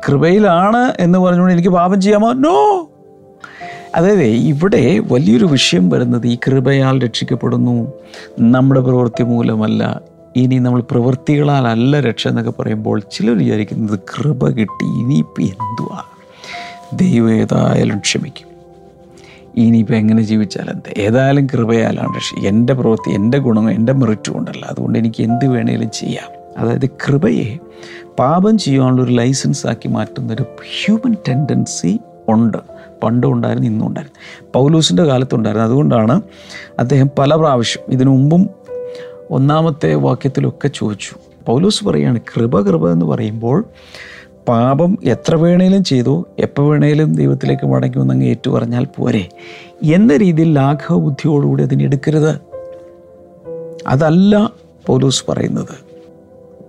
കൃപയിലാണ് 0.07 0.93
എന്ന് 0.99 1.19
പറഞ്ഞുകൊണ്ട് 1.19 1.53
എനിക്ക് 1.53 1.69
പാപം 1.69 2.01
ചെയ്യാമോ? 2.01 2.33
നോ 2.33 2.89
അതായത് 3.95 4.23
ഇവിടെ 4.23 4.99
വലിയൊരു 5.11 5.45
വിഷയം 5.45 5.89
വരുന്നത് 5.89 6.27
ഈ 6.27 6.37
കൃപയാൽ 6.47 6.99
രക്ഷിക്കപ്പെടുന്നു. 6.99 7.91
നമ്മുടെ 8.39 8.79
പ്രവൃത്തി 8.79 9.23
മൂലമല്ല. 9.23 10.01
ഇനി 10.35 10.55
നമ്മൾ 10.55 10.83
പ്രവൃത്തികളാൽ 10.91 11.67
അല്ല 11.67 11.99
രക്ഷ 11.99 12.27
എന്നൊക്കെ 12.27 12.51
പറയുമ്പോൾ 12.51 13.01
ചിലർ 13.11 13.37
വിചാരിക്കുന്നത് 13.37 13.99
കൃപ 13.99 14.49
കിട്ടി 14.49 14.85
ഇനിയിപ്പോൾ 14.85 15.41
എന്തുവാ? 15.41 16.03
ദൈവം 16.93 17.31
ഏതായാലും 17.31 17.97
ക്ഷമിക്കും. 17.97 18.47
ഇനിയിപ്പോൾ 19.57 19.93
എങ്ങനെ 19.93 20.21
ജീവിച്ചാൽ 20.21 20.69
എന്താ? 20.69 20.93
ഏതായാലും 20.97 21.47
കൃപയാലാണ് 21.53 22.15
രക്ഷ. 22.15 22.47
എന്റെ 22.47 22.73
പ്രവൃത്തി 22.73 23.11
എന്റെ 23.11 23.37
ഗുണം 23.37 23.71
എന്റെ 23.71 23.93
മെറിറ്റും 23.93 24.37
ഉണ്ടല്ലോ. 24.37 24.69
അതുകൊണ്ട് 24.69 24.99
എനിക്ക് 24.99 25.23
എന്ത് 25.23 25.47
വേണേലും 25.47 25.91
ചെയ്യാം. 25.91 26.37
അതായത് 26.57 26.89
കൃപയെ 26.89 27.57
പാപം 28.19 28.57
ചെയ്യാനുള്ളൊരു 28.57 29.11
ലൈസൻസ് 29.11 29.67
ആക്കി 29.67 29.87
മാറ്റുന്നൊരു 29.87 30.43
ഹ്യൂമൻ 30.43 31.15
ടെൻഡൻസി 31.27 31.99
ഉണ്ട്. 32.27 32.57
പണ്ടും 33.03 33.31
ഉണ്ടായിരുന്നു 33.31 33.69
ഇന്നും 33.69 33.87
ഉണ്ടായിരുന്നു. 33.87 34.47
പൗലൂസിന്റെ 34.53 35.03
കാലത്തുണ്ടായിരുന്നു 35.03 35.67
അതുകൊണ്ടാണ് 35.67 36.21
അദ്ദേഹം 36.79 37.09
പല 37.19 37.35
പ്രാവശ്യം 37.35 37.93
ഇതിനു 37.93 38.09
മുമ്പും 38.09 38.49
ഒന്നാമത്തെ 39.31 39.95
വാക്യത്തിലൊക്കെ 39.95 40.67
ചോദിച്ചു. 40.67 41.15
പൗലൂസ് 41.45 41.85
പറയാണ് 41.85 42.19
കൃപ 42.21 42.61
കൃപ 42.61 42.91
എന്ന് 42.91 43.05
പറയുമ്പോൾ 43.05 43.65
പാപം 44.47 44.97
എത്ര 45.03 45.35
വേണേലും 45.35 45.83
ചെയ്തു 45.83 46.25
എപ്പോൾ 46.39 46.67
വേണേലും 46.67 47.15
ദൈവത്തിലേക്ക് 47.15 47.67
മടങ്ങുമെന്ന് 47.67 48.13
അങ്ങ് 48.13 48.27
ഏറ്റു 48.27 48.49
പറഞ്ഞാൽ 48.49 48.85
പോരെ. 48.85 49.29
എന്ന 49.83 50.17
രീതിയിൽ 50.17 50.53
ലാഘവ 50.53 50.97
ബുദ്ധിയോടുകൂടി 50.97 51.63
അതിനെടുക്കരുത് 51.63 52.39
അതല്ല 53.87 54.51
പൗലൂസ് 54.85 55.25
പറയുന്നത്. 55.29 55.75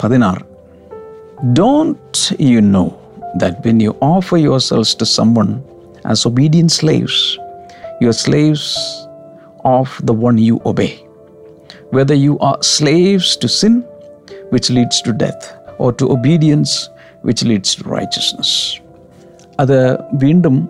പതിനാറ്. 0.04 0.57
You 2.40 2.60
know 2.60 2.90
that 3.36 3.56
when 3.66 3.82
you 3.82 3.94
offer 4.02 4.38
yourselves 4.58 4.98
to 4.98 5.04
someone 5.04 5.62
as 6.06 6.28
obedient 6.28 6.68
slaves 6.68 7.38
you 8.02 8.06
are 8.06 8.12
slaves 8.12 8.70
of 9.64 10.04
the 10.04 10.10
one 10.10 10.38
you 10.38 10.60
obey 10.64 10.88
whether 11.90 12.14
you 12.14 12.38
are 12.38 12.58
slaves 12.62 13.36
to 13.36 13.48
sin, 13.48 13.84
which 14.50 14.70
leads 14.70 15.00
to 15.02 15.12
death, 15.12 15.56
or 15.78 15.92
to 15.92 16.10
obedience, 16.10 16.90
which 17.22 17.42
leads 17.42 17.74
to 17.74 17.84
righteousness. 17.88 18.50
അത് 19.60 19.78
വീണ്ടും 20.14 20.68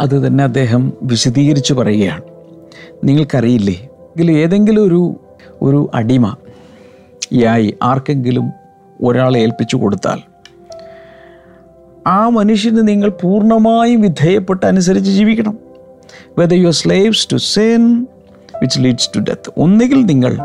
അത് 0.00 0.26
തന്നെ 0.26 0.44
അദ്ദേഹം 0.44 0.92
വിശദീകരിച്ച് 1.02 1.72
പറയുകയാണ് 1.72 2.24
നിങ്ങൾക്കറിയില്ലേ 3.04 3.88
ഇതിൽ 4.16 4.30
ഏതെങ്കിലും 4.32 4.84
ഒരു 4.84 5.16
ഒരു 5.62 5.90
അടിമ 5.94 6.36
യായി 7.32 7.74
ആർക്കെങ്കിലും 7.82 8.52
ഒരാളെ 9.02 9.40
ഏൽപ്പിച്ചു 9.40 9.76
കൊടുത്താൽ 9.76 10.20
ആ 12.06 12.28
മനുഷ്യന് 12.28 12.88
നിങ്ങൾ 12.88 13.08
പൂർണമായും 13.08 14.00
വിധേയപ്പെട്ട് 14.00 14.66
അനുസരിച്ച് 14.66 15.10
ജീവിക്കണം. 15.10 15.58
Whether 16.38 16.54
you 16.54 16.66
are 16.66 16.72
slaves 16.72 17.28
to 17.32 17.36
sin 17.36 18.06
which 18.60 18.80
leads 18.80 19.10
to 19.16 19.20
death 19.20 19.52
ഒന്നുകിൽ 19.56 20.06
നിങ്ങൾ 20.06 20.36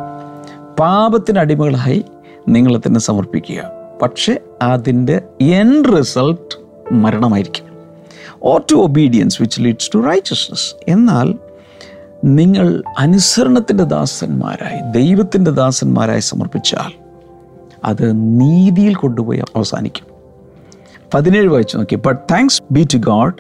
പാപത്തിന് 0.80 1.40
അടിമകളായി 1.40 2.06
നിങ്ങളെ 2.50 2.80
തന്നെ 2.80 3.00
സമർപ്പിക്കുക. 3.00 3.72
പക്ഷേ 4.02 4.38
അതിന്റെ 4.62 5.22
end 5.42 5.84
result 5.98 6.64
മരണമായിരിക്കും. 6.94 7.66
Or 8.44 8.64
to 8.72 8.76
obedience 8.76 9.42
which 9.42 9.62
leads 9.62 9.92
to 9.96 10.00
righteousness 10.00 10.76
എന്നാൽ 10.88 11.36
നിങ്ങൾ 12.26 12.84
അനുസരണത്തിന്റെ 13.00 13.84
ദാസന്മാരായി 13.84 14.92
ദൈവത്തിന്റെ 14.92 15.52
ദാസന്മാരായി 15.52 16.20
സമർപ്പിച്ചാൽ 16.20 17.03
അത് 17.86 18.06
നീതിയിൽ 18.42 18.96
കൊണ്ടുപോയി 18.96 19.42
അവസാനിക്കും 19.56 20.08
പതിനേഴ് 21.14 21.48
വായിച്ചു 21.48 21.78
നോക്കി 21.78 21.96
but 21.96 22.22
thanks 22.32 22.62
be 22.72 22.84
to 22.94 23.00
God 23.10 23.40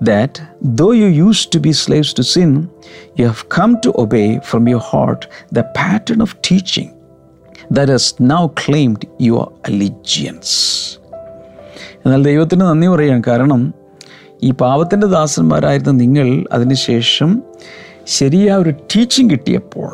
that 0.00 0.42
though 0.78 0.92
you 0.92 1.06
used 1.06 1.52
to 1.52 1.60
be 1.60 1.72
slaves 1.74 2.12
to 2.14 2.22
sin, 2.24 2.50
you 3.16 3.26
have 3.26 3.48
come 3.48 3.80
to 3.80 3.92
obey 3.96 4.40
from 4.40 4.68
your 4.68 4.80
heart 4.80 5.28
the 5.52 5.64
pattern 5.74 6.20
of 6.20 6.30
teaching 6.42 6.90
that 7.70 7.88
has 7.88 8.18
now 8.20 8.48
claimed 8.64 9.02
your 9.20 9.44
allegiance. 9.64 10.52
എന്നാൽ 12.04 12.22
ദൈവത്തിന് 12.22 12.62
നന്ദി 12.62 12.86
പറയുകയാണ് 12.86 13.22
കാരണം 13.22 13.60
ഈ 14.42 14.50
പാപത്തിന്റെ 14.52 15.06
ദാസന്മാരായിരുന്ന 15.06 15.92
നിങ്ങൾ 16.00 16.28
അതിനുശേഷം 16.52 17.30
ശരിയായ 18.18 18.56
ഒരു 18.56 18.72
ടീച്ചിങ് 18.92 19.30
കിട്ടിയപ്പോൾ 19.30 19.90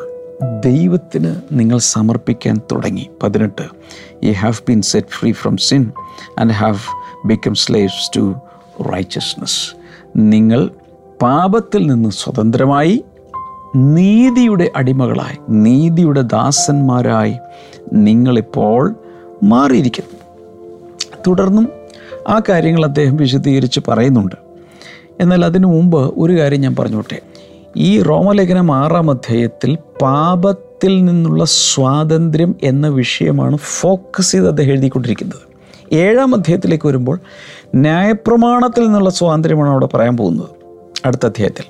ദൈവത്തിന് 0.65 1.35
നിങ്ങൾ 1.53 1.79
സമർപ്പിക്കാൻ 1.79 2.61
തുടങ്ങി. 2.73 3.11
പതിനെട്ട്. 3.23 3.63
You 4.25 4.33
have 4.33 4.63
been 4.69 4.83
set 4.83 5.09
free 5.09 5.33
from 5.33 5.57
sin 5.57 5.93
and 6.39 6.53
have 6.53 6.79
become 7.27 7.55
slaves 7.55 8.17
to 8.17 8.35
righteousness 8.83 9.75
നിങ്ങൾ 10.17 10.71
പാപത്തിൽ 11.23 11.87
നിന്ന് 11.87 12.11
സ്വതന്ത്രമായി 12.11 13.05
നീതിയുടെ 13.77 14.71
അടിമകളായി 14.77 15.37
നീതിയുടെ 15.49 16.21
ദാസന്മാരായി 16.21 17.35
നിങ്ങളിപ്പോൾ 17.93 18.95
മാറിയിരിക്കുന്നു. 19.43 20.21
തുടർന്നും 21.27 21.69
ആ 22.29 22.41
കാര്യങ്ങൾ 22.49 22.85
അദ്ദേഹം 22.85 23.17
വിശദീകരിച്ച് 23.17 23.81
പറയുന്നുണ്ട്. 23.89 24.35
എന്നാൽ 25.21 25.45
അതിനു 25.45 25.67
മുമ്പ് 25.67 26.15
ഒരു 26.21 26.39
കാര്യം 26.39 26.61
ഞാൻ 26.61 26.77
പറഞ്ഞോട്ടെ. 26.77 27.21
ഈ 27.77 28.03
റോമലേഖനം 28.03 28.73
ആറാം 28.73 29.11
അധ്യായത്തിൽ 29.11 29.79
പാപത്തിൽ 30.03 31.05
നിന്നുള്ള 31.05 31.45
സ്വാതന്ത്ര്യം 31.45 32.57
എന്ന 32.63 32.89
വിഷയമാണ് 32.89 33.57
ഫോക്കസ് 33.57 34.33
ചെയ്ത് 34.33 34.49
അദ്ദേഹം 34.49 34.71
എഴുതിക്കൊണ്ടിരിക്കുന്നത്. 34.71 35.41
ഏഴാം 35.95 36.35
അധ്യായത്തിലേക്ക് 36.35 36.89
വരുമ്പോൾ 36.89 37.21
ന്യായപ്രമാണത്തിൽ 37.75 38.85
നിന്നുള്ള 38.85 39.11
സ്വാതന്ത്ര്യമാണ് 39.11 39.71
അവിടെ 39.71 39.89
പറയാൻ 39.95 40.17
പോകുന്നത്. 40.17 40.49
അടുത്ത 41.07 41.27
അധ്യായത്തിൽ. 41.27 41.65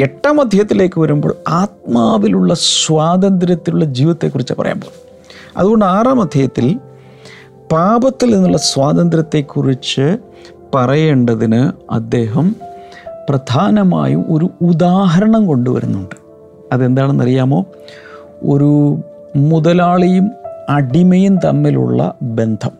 എട്ടാം 0.00 0.40
അധ്യായത്തിലേക്ക് 0.40 1.00
വരുമ്പോൾ 1.00 1.36
ആത്മാവിലുള്ള 1.48 2.54
സ്വാതന്ത്ര്യത്തിലുള്ള 2.54 3.84
ജീവിതത്തെക്കുറിച്ച് 3.84 4.54
പറയാൻ 4.54 4.80
പോകും 4.80 5.06
അതുകൊണ്ട് 5.56 5.84
ആറാം 5.84 6.22
അധ്യായത്തിൽ 6.22 6.78
പാപത്തിൽ 7.72 8.34
നിന്നുള്ള 8.34 8.58
സ്വാതന്ത്ര്യത്തെക്കുറിച്ച് 8.58 10.18
പറയേണ്ടതിന് 10.74 11.92
അദ്ദേഹം 11.92 12.56
പ്രധാനമായും 13.28 14.24
ഒരു 14.34 14.50
ഉദാഹരണം 14.60 15.46
കൊണ്ടുവരുന്നുണ്ട്. 15.46 16.16
അതെന്താണെന്നറിയാമോ? 16.72 17.64
ഒരു 18.42 18.96
മുതലാളിയും 19.36 20.30
അടിമയും 20.68 21.38
തമ്മിലുള്ള 21.44 22.14
ബന്ധം. 22.22 22.70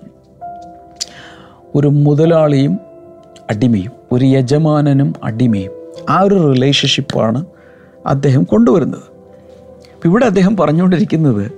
ഒരു 1.75 1.89
മുതലാളിയും 1.89 2.79
അടിമയും 3.51 3.93
ഒരു 4.13 4.25
യജമാനനും 4.25 5.15
അടിമയും 5.23 5.71
ആ 6.11 6.21
ഒരു 6.21 6.53
റിലേഷൻഷിപ്പാണ് 6.53 7.45
അദ്ദേഹം 8.07 8.45
കൊണ്ടുവരുന്നത്. 8.45 9.03
ഇവിടെ 10.05 10.27
അദ്ദേഹം 10.27 10.57
പറഞ്ഞുകൊണ്ടിരിക്കുന്നത് 10.57 11.53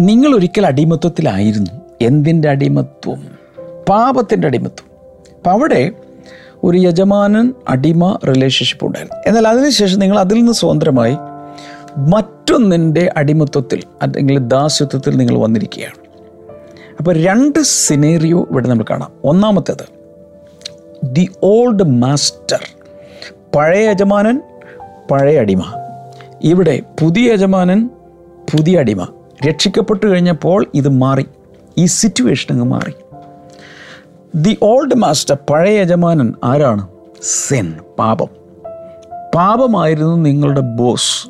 നിങ്ങൾ 0.00 0.36
ഒരിക്കൽ 0.36 0.66
അടിമത്വത്തിലായിരുന്നു. 0.66 1.70
എന്തിന്റെ 2.00 2.48
അടിമത്വം? 2.48 3.22
പാപത്തിന്റെ 3.88 4.46
അടിമത്വം. 4.48 4.90
അപ്പം 5.36 5.50
അവിടെ 5.50 5.92
ഒരു 6.64 6.78
യജമാനൻ 6.78 7.52
അടിമ 7.68 8.18
റിലേഷൻഷിപ്പ് 8.28 8.86
ഉണ്ടായിരുന്നു. 8.86 9.22
എന്നാൽ 9.26 9.48
അതിനുശേഷം 9.48 9.98
നിങ്ങൾ 9.98 10.18
അതിൽ 10.18 10.34
നിന്ന് 10.34 10.52
സ്വതന്ത്രമായി 10.52 11.16
മറ്റൊന്നിന്റെ 11.98 13.12
അടിമത്വത്തിൽ 13.16 13.82
അല്ലെങ്കിൽ 14.02 14.38
ദാസ്യത്വത്തിൽ 14.38 15.16
നിങ്ങൾ 15.16 15.38
വന്നിരിക്കുകയാണ്. 15.38 15.94
അപ്പോൾ 16.98 17.22
രണ്ട് 17.22 17.58
സിനേറിയോ 17.58 18.48
ഇവിടെ 18.50 18.68
നമ്മൾ 18.68 18.84
കാണാം. 18.90 19.12
ഒന്നാമത്തേത് 19.24 19.84
ദി 21.04 21.28
ഓൾഡ് 21.44 21.82
മാസ്റ്റർ 21.82 22.60
പഴയ 23.56 23.90
യജമാനൻ 23.90 24.40
പഴയ 25.10 25.38
അടിമ. 25.38 25.62
ഇവിടെ 26.42 26.82
പുതിയ 27.00 27.32
യജമാനൻ 27.32 27.90
പുതിയ 28.52 28.78
അടിമ. 28.78 29.06
രക്ഷിക്കപ്പെട്ടു 29.48 30.06
കഴിഞ്ഞപ്പോൾ 30.06 30.66
ഇത് 30.74 30.88
മാറി. 30.88 31.26
ഈ 31.78 31.86
സിറ്റുവേഷൻ 31.86 32.46
അങ്ങ് 32.50 32.66
മാറി. 32.66 32.92
ദി 34.34 34.58
ഓൾഡ് 34.62 34.94
മാസ്റ്റർ 34.94 35.38
പഴയ 35.50 35.80
യജമാനൻ 35.80 36.34
ആരാണ്? 36.44 36.88
സെൻ 37.22 37.74
പാപം. 37.98 38.26
പാപമായിരുന്നു 39.34 40.16
നിങ്ങളുടെ 40.16 40.60
ബോസ് 40.60 41.28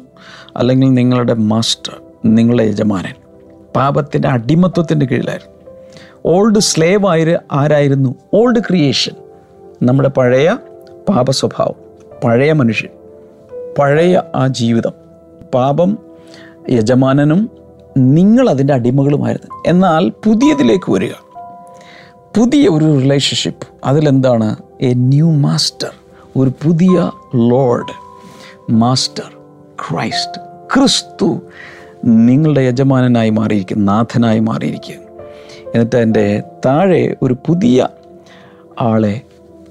അല്ലെങ്കിൽ 0.57 0.95
നിങ്ങളുടെ 0.95 1.35
മാസ്റ്റർ 1.35 2.03
നിങ്ങളുടെ 2.25 2.63
യജമാനൻ. 2.63 3.15
പാപത്തിന്റെ 3.77 4.29
അടിമത്വത്തിന്റെ 4.29 5.07
കീഴിലായിരുന്നു. 5.07 5.73
ഓൾഡ് 6.27 6.59
സ്ലേവ് 6.59 7.07
ആയി 7.07 7.37
ആരായിരുന്നു? 7.53 8.15
ഓൾഡ് 8.35 8.59
ക്രിയേഷൻ 8.59 9.13
നമ്മുടെ 9.83 10.09
പഴയ 10.09 10.57
പാപ 11.09 11.31
സ്വഭാവം 11.31 11.75
പഴയ 12.25 12.53
മനുഷ്യൻ 12.53 12.91
പഴയ 13.79 14.23
ആ 14.35 14.47
ജീവിതം. 14.47 14.93
പാപം 15.55 15.99
യജമാനനും 16.71 17.51
നിങ്ങളതിന്റെ 17.97 18.75
അടിമകളുമായിരുന്നു. 18.75 19.63
എന്നാൽ 19.67 20.09
പുതിയതിലേക്ക് 20.09 20.93
വരിക. 20.93 21.30
പുതിയ 22.37 22.69
ഒരു 22.69 23.01
റിലേഷൻഷിപ്പ് 23.01 23.69
അതിലെന്താണ്? 23.85 24.57
എ 24.81 24.95
ന്യൂ 24.95 25.31
മാസ്റ്റർ 25.31 25.91
ഒരു 26.37 26.51
പുതിയ 26.65 27.11
ലോർഡ് 27.35 27.93
മാസ്റ്റർ 28.73 29.33
ക്രൈസ്റ്റ് 29.89 30.43
ക്രിസ്തു 30.75 31.41
നിങ്ങളുടെ 32.05 32.61
യജമാനനായി 32.61 33.31
മാറിയിരിക്കും 33.31 33.85
നാഥനായി 33.85 34.39
മാറിയിരിക്കുക 34.39 34.95
എന്നിട്ട് 35.65 35.97
എന്റെ 35.97 36.43
താഴെ 36.67 37.17
ഒരു 37.23 37.37
പുതിയ 37.47 37.89
ആളെ 38.81 39.21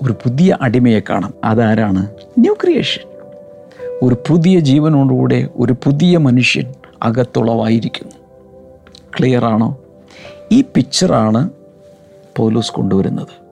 ഒരു 0.02 0.14
പുതിയ 0.14 0.58
അടിമയെ 0.62 1.00
കാണാം. 1.00 1.34
അതാരാണ്? 1.44 2.08
ന്യൂ 2.40 2.54
ക്രിയേഷൻ 2.54 3.02
ഒരു 4.02 4.18
പുതിയ 4.28 4.60
ജീവനോടുകൂടെ 4.60 5.48
ഒരു 5.56 5.74
പുതിയ 5.74 6.18
മനുഷ്യൻ 6.18 6.74
അകത്തുളവായിരിക്കുന്നു. 7.04 8.14
ക്ലിയറാണോ 9.20 9.78
ഈ 10.52 10.62
പിക്ചറാണ് 10.62 11.50
പൗലൂസ് 12.40 12.72
കൊണ്ടുവരുന്നത്. 12.72 13.50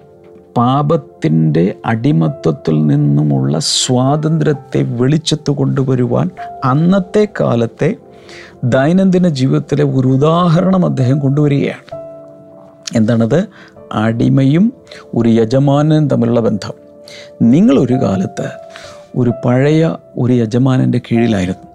പാപത്തിന്റെ 0.58 1.76
അടിമത്വത്തിൽ 1.86 2.88
നിന്നുമുള്ള 2.88 3.60
സ്വാതന്ത്ര്യത്തെ 3.60 4.84
വെളിച്ചത്ത് 4.84 5.52
കൊണ്ടുവരുവാൻ 5.52 6.30
അന്നത്തെ 6.66 7.28
കാലത്തെ 7.42 7.96
ദൈനംദിന 8.64 9.28
ജീവിതത്തിലെ 9.28 9.84
ഒരു 9.84 10.08
ഉദാഹരണം 10.08 10.86
അദ്ദേഹം 10.86 11.20
കൊണ്ടുവരികയാണ്. 11.20 12.02
എന്താണത്? 12.98 13.48
അടിമയും 13.94 14.74
ഒരു 15.16 15.30
യജമാനനും 15.30 16.08
തമ്മിലുള്ള 16.08 16.40
ബന്ധം. 16.40 16.74
നിങ്ങളൊരു 17.42 17.94
കാലത്ത് 17.94 18.50
ഒരു 19.18 19.34
പഴയ 19.46 19.96
ഒരു 20.18 20.34
യജമാനന്റെ 20.34 21.02
കീഴിലായിരുന്നു. 21.12 21.68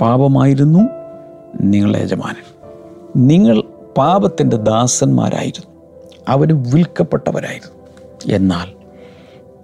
പാപമായിരുന്നു 0.00 0.88
നിങ്ങളുടെ 1.60 1.98
യജമാനൻ. 1.98 2.44
നിങ്ങൾ 3.16 3.62
പാപത്തിന്റെ 3.98 4.56
ദാസന്മാരായിരുന്നു. 4.56 5.75
അവന് 6.28 6.52
വിൽക്കപ്പെട്ടവരായിരുന്നു. 6.52 7.86
എന്നാൽ 8.34 8.68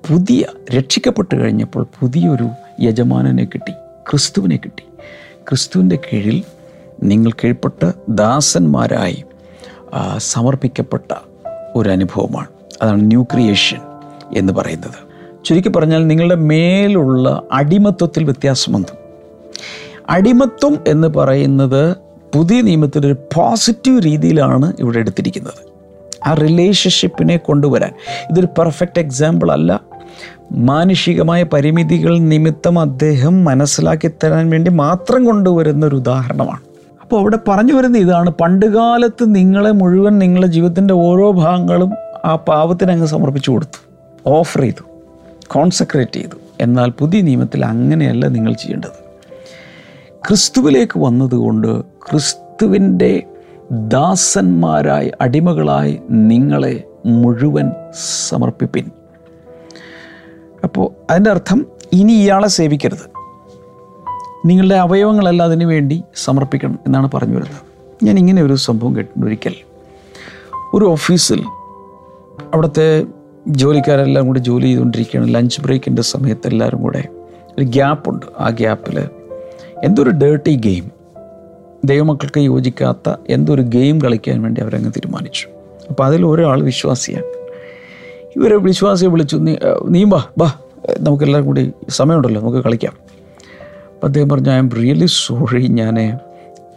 പുതിയ 0.09 0.44
രക്ഷിക്കപ്പെട്ട് 0.79 1.35
കഴിഞ്ഞപ്പോൾ 1.35 1.87
പുതിയൊരു 2.01 2.48
യജമാനനെ 2.81 3.44
കിട്ടി 3.44 3.72
ക്രിസ്തുവിനെ 4.11 4.57
കിട്ടി. 4.57 4.85
ക്രിസ്തുവിന്റെ 5.48 5.98
കീഴിൽ 6.07 6.42
നിങ്ങൾ 7.03 7.31
കീഴ്പ്പെട്ട് 7.31 7.92
ദാസന്മാരായി 8.09 9.25
സമർപ്പിക്കപ്പെട്ട 10.18 11.12
ഒരു 11.77 11.88
അനുഭവമാണ് 11.90 12.46
അതാണ് 12.83 13.01
ന്യൂ 13.01 13.22
ക്രിയേഷൻ 13.22 13.81
എന്ന് 14.37 14.53
പറയുന്നത്. 14.53 14.98
ചുരുക്കി 15.44 15.68
പറഞ്ഞാൽ 15.68 16.07
നിങ്ങളുടെ 16.07 16.35
മേലുള്ള 16.35 17.42
അടിമത്വത്തിൽ 17.53 18.25
വ്യത്യാസം 18.25 18.72
വന്നു 18.72 18.94
അടിമത്വം 20.09 20.79
എന്ന് 20.87 21.09
പറയുന്നത് 21.09 21.96
പുതിയ 22.35 22.61
നിയമത്തിൽ 22.61 23.07
ഒരു 23.07 23.16
പോസിറ്റീവ് 23.35 24.03
രീതിയിലാണ് 24.05 24.72
ഇവിടെ 24.79 24.98
എടുത്തിരിക്കുന്നത്. 24.98 25.71
ആ 26.26 26.35
റിലേഷൻഷിപ്പിനെ 26.35 27.37
കൊണ്ടുവരാൻ. 27.37 27.92
ഇതൊരു 28.30 28.46
പെർഫെക്റ്റ് 28.46 28.98
എക്സാമ്പിൾ 28.98 29.52
അല്ല. 29.52 29.80
മാനുഷികമായ 30.52 31.42
പരിമിതികൾ 31.42 32.18
നിമിത്തം 32.18 32.78
അദ്ദേഹം 32.78 33.44
മനസ്സിലാക്കി 33.44 34.11
തരാൻ 34.24 34.50
വേണ്ടി 34.50 34.70
മാത്രം 34.70 35.24
കൊണ്ടുവരുന്ന 35.24 35.87
ഒരു 35.87 35.96
ഉദാഹരണമാണ്. 35.96 36.61
അപ്പോൾ 37.02 37.20
അവിടെ 37.20 37.38
പറഞ്ഞു 37.48 37.72
വരുന്ന 37.72 37.98
ഇതാണ്. 37.98 38.30
പണ്ടുകാലത്ത് 38.30 39.35
നിങ്ങളെ 39.35 39.70
മുഴുവൻ 39.70 40.18
നിങ്ങളുടെ 40.18 40.46
ജീവിതത്തിന്റെ 40.46 40.94
ഓരോ 40.94 41.30
ഭാഗങ്ങളും 41.30 41.92
ആ 42.24 42.35
പാവത്തിനങ്ങ് 42.35 43.06
സമർപ്പിച്ചു 43.06 43.50
കൊടുത്തു. 43.50 43.90
ഓഫർ 44.26 44.61
ചെയ്തു. 44.61 44.82
കോൺസെൻട്രേറ്റ് 45.46 46.12
ചെയ്തു. 46.12 46.37
എന്നാൽ 46.61 46.90
പുതിയ 46.90 47.20
നിയമത്തിൽ 47.20 47.64
അങ്ങനെയല്ല 47.64 48.26
നിങ്ങൾ 48.26 48.52
ചെയ്യേണ്ടത്. 48.52 49.02
ക്രിസ്തുവിലേക്ക് 50.28 50.98
വന്നതുകൊണ്ട് 50.98 51.82
ക്രിസ്തുവിന്റെ 51.82 53.22
ദാസന്മാരായി 53.72 55.12
അടിമകളായി 55.20 56.00
നിങ്ങളെ 56.11 56.85
മുഴുവൻ 57.06 57.70
സമർപ്പിപ്പിൻ. 58.28 58.90
അപ്പോൾ 60.64 60.90
അതിന്റെ 61.11 61.30
അർത്ഥം 61.30 61.66
ഇനി 61.92 62.12
ഇയാളെ 62.12 62.48
സേവിക്കരുത്. 62.48 63.11
നിങ്ങളുടെ 64.46 64.74
അവയവങ്ങളെല്ലാം 64.74 65.46
അതിനു 65.46 65.66
വേണ്ടി 65.66 66.02
സമർപ്പിക്കണം 66.16 66.78
എന്നാണ് 66.87 67.11
പറഞ്ഞു 67.14 67.35
വരുന്നത്. 67.35 67.61
ഞാൻ 68.04 68.18
ഇങ്ങനെ 68.18 68.42
ഒരു 68.42 68.54
സംഭവം 68.54 68.96
കേട്ടിട്ടുണ്ട് 68.96 69.26
ഒരിക്കൽ. 69.26 69.54
ഒരു 70.74 70.85
ഓഫീസിൽ 70.85 71.42
അവിടുത്തെ 72.54 73.06
ജോലിക്കാരെല്ലാം 73.48 74.26
കൂടി 74.26 74.38
ജോലി 74.38 74.66
ചെയ്തുകൊണ്ടിരിക്കുകയാണ്. 74.66 75.35
ലഞ്ച് 75.35 75.61
ബ്രേക്കിന്റെ 75.61 76.02
സമയത്ത് 76.02 76.46
എല്ലാവരും 76.46 76.82
കൂടെ 76.82 77.04
ഒരു 77.58 77.64
ഗ്യാപ്പുണ്ട്. 77.64 78.26
ആ 78.38 78.48
ഗ്യാപ്പിൽ 78.48 79.08
എന്തൊരു 79.85 80.11
ഡേർട്ടി 80.11 80.54
ഗെയിം. 80.54 81.01
ദൈവമക്കൾക്ക് 81.85 82.40
യോജിക്കാത്ത 82.40 83.14
എന്തൊരു 83.29 83.62
ഗെയിം 83.62 84.01
കളിക്കാൻ 84.01 84.42
വേണ്ടി 84.42 84.61
അവരങ്ങ് 84.61 84.90
തീരുമാനിച്ചു. 84.90 85.49
അപ്പോൾ 85.90 86.05
അതിൽ 86.05 86.27
ഒരാൾ 86.27 86.62
വിശ്വാസിയാണ്. 86.62 87.25
ഇവരെ 88.37 88.57
വിശ്വാസിയെ 88.57 89.09
വിളിച്ചു 89.09 89.37
നീ 89.37 89.57
നീ 89.88 90.05
ബാ 90.05 90.25
ബാ 90.38 90.53
നമുക്കെല്ലാവരും 91.01 91.47
കൂടി 91.47 91.73
സമയമുണ്ടല്ലോ 91.88 92.40
നമുക്ക് 92.40 92.59
കളിക്കാം. 92.59 92.92
അപ്പം 93.95 94.07
അദ്ദേഹം 94.07 94.29
പറഞ്ഞു 94.29 94.51
ഐ 94.51 94.57
എം 94.57 94.71
റിയലി 94.71 95.07
സോറി 95.07 95.66
ഞാൻ 95.66 96.18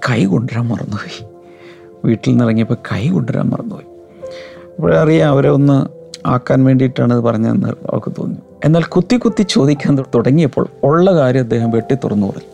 കൈ 0.10 0.26
കൊണ്ടുവരാൻ 0.26 0.68
മറന്നുപോയി. 0.68 1.28
വീട്ടിൽ 2.06 2.30
നിന്ന് 2.30 2.46
ഇറങ്ങിയപ്പോൾ 2.46 2.74
കൈ 2.74 3.10
കൊണ്ടുവരാൻ 3.10 3.46
മറന്നുപോയി. 3.46 3.86
അപ്പോഴറിയാം 4.78 5.30
അവരെ 5.30 5.50
ഒന്ന് 5.50 5.88
ആക്കാൻ 6.28 6.64
വേണ്ടിയിട്ടാണ് 6.64 7.14
ഇത് 7.14 7.22
പറഞ്ഞതെന്ന് 7.22 7.68
അവർക്ക് 7.68 8.12
തോന്നി. 8.12 8.38
എന്നാൽ 8.66 8.84
കുത്തി 8.84 9.16
കുത്തി 9.16 9.44
ചോദിക്കാൻ 9.44 9.98
തുടങ്ങിയപ്പോൾ 10.16 10.68
ഉള്ള 10.84 11.14
കാര്യം 11.14 11.40
അദ്ദേഹം 11.40 11.72
വെട്ടി 11.72 11.96
തുറന്നു 11.96 12.28
പറഞ്ഞു. 12.28 12.50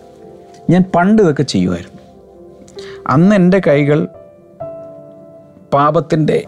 ഞാൻ 0.69 0.83
പണ്ട് 0.95 1.21
ഇതൊക്കെ 1.21 1.43
ചെയ്യുമായിരുന്നു. 1.43 2.00
അന്ന് 3.07 3.35
എന്റെ 3.35 3.61
കൈകൾ 3.67 4.07
പാപത്തിന്റെ 5.73 6.47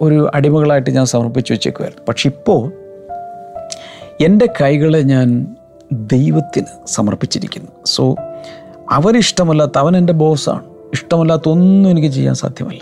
ഒരു 0.00 0.30
അടിമകളായിട്ട് 0.34 0.90
ഞാൻ 0.90 1.06
സമർപ്പിച്ചു 1.06 1.52
വെച്ചേക്കുമായിരുന്നു 1.52 2.04
പക്ഷെ 2.08 2.28
ഇപ്പോൾ 2.28 2.72
എന്റെ 4.24 4.48
കൈകളെ 4.60 5.00
ഞാൻ 5.00 5.56
ദൈവത്തിന് 5.92 6.66
സമർപ്പിച്ചിരിക്കുന്നു. 6.86 7.70
സോ 7.86 8.14
അവരിഷ്ടമല്ലാത്ത 8.90 9.78
അവൻ 9.78 9.96
എന്റെ 9.96 10.12
ബോസാണ്. 10.12 10.64
ഇഷ്ടമല്ലാത്ത 10.92 11.48
ഒന്നും 11.48 11.90
എനിക്ക് 11.90 12.08
ചെയ്യാൻ 12.08 12.34
സാധ്യമല്ല. 12.34 12.80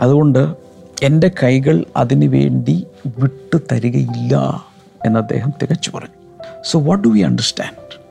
അതുകൊണ്ട് 0.00 0.54
എന്റെ 1.02 1.30
കൈകൾ 1.42 1.84
അതിനു 1.96 2.26
വേണ്ടി 2.26 2.86
വിട്ടു 3.18 3.58
തരികയില്ല 3.72 4.64
എന്ന് 5.06 5.20
അദ്ദേഹം 5.20 5.52
തികച്ചു 5.62 5.90
പറഞ്ഞു 5.94 6.48
so 6.64 6.80
what 6.80 7.04
do 7.04 7.08
we 7.08 7.20
understand 7.20 8.05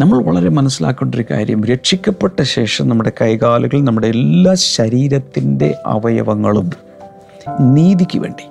നമ്മൾ 0.00 0.22
വളരെ 0.22 0.48
മനസ്സിലാക്കേണ്ട 0.48 1.14
ഒരു 1.14 1.24
കാര്യം 1.30 1.64
രക്ഷിക്കപ്പെട്ട 1.64 2.42
ശേഷം 2.42 2.88
നമ്മുടെ 2.88 3.12
കൈകാലുകൾ 3.20 3.82
നമ്മുടെ 3.82 4.06
എല്ലാ 4.06 4.54
ശരീരത്തിന്റെ 4.54 5.74
അവയവങ്ങളും 5.86 6.70
നീതിക്ക് 7.60 8.18
വേണ്ടി 8.18 8.44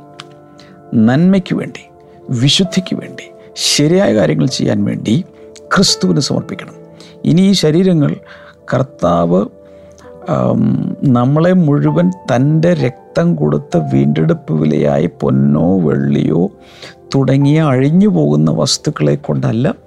നന്മയ്ക്ക് 0.93 1.56
വേണ്ടി 1.56 1.79
വിശുദ്ധിക്ക് 2.29 2.95
വേണ്ടി 2.95 3.23
ശരിയായ 3.56 4.13
കാര്യങ്ങൾ 4.13 4.45
ചെയ്യാൻ 4.45 4.84
വേണ്ടി 4.84 5.25
ക്രിസ്തുവിന് 5.75 6.19
സമർപ്പിക്കണം. 6.19 6.73
ഇനി 7.25 7.41
ഈ 7.41 7.51
ശരീരങ്ങൾ 7.51 8.15
കർത്താവ് 8.73 9.45
നമ്മളെ 11.03 11.53
മുഴുവൻ 11.53 12.12
തന്റെ 12.36 12.73
രക്തം 12.73 13.36
കൊടുത്ത് 13.36 13.77
വീണ്ടെടുപ്പ് 13.77 14.53
വിലയായി 14.53 15.10
പൊന്നോ 15.21 15.79
വെള്ളിയോ 15.79 16.51
തുടങ്ങിയ 17.15 17.62
അഴിഞ്ഞു 17.62 18.08
പോകുന്ന 18.08 18.51
വസ്തുക്കളെ 18.51 19.15
കൊണ്ടല്ല 19.15 19.82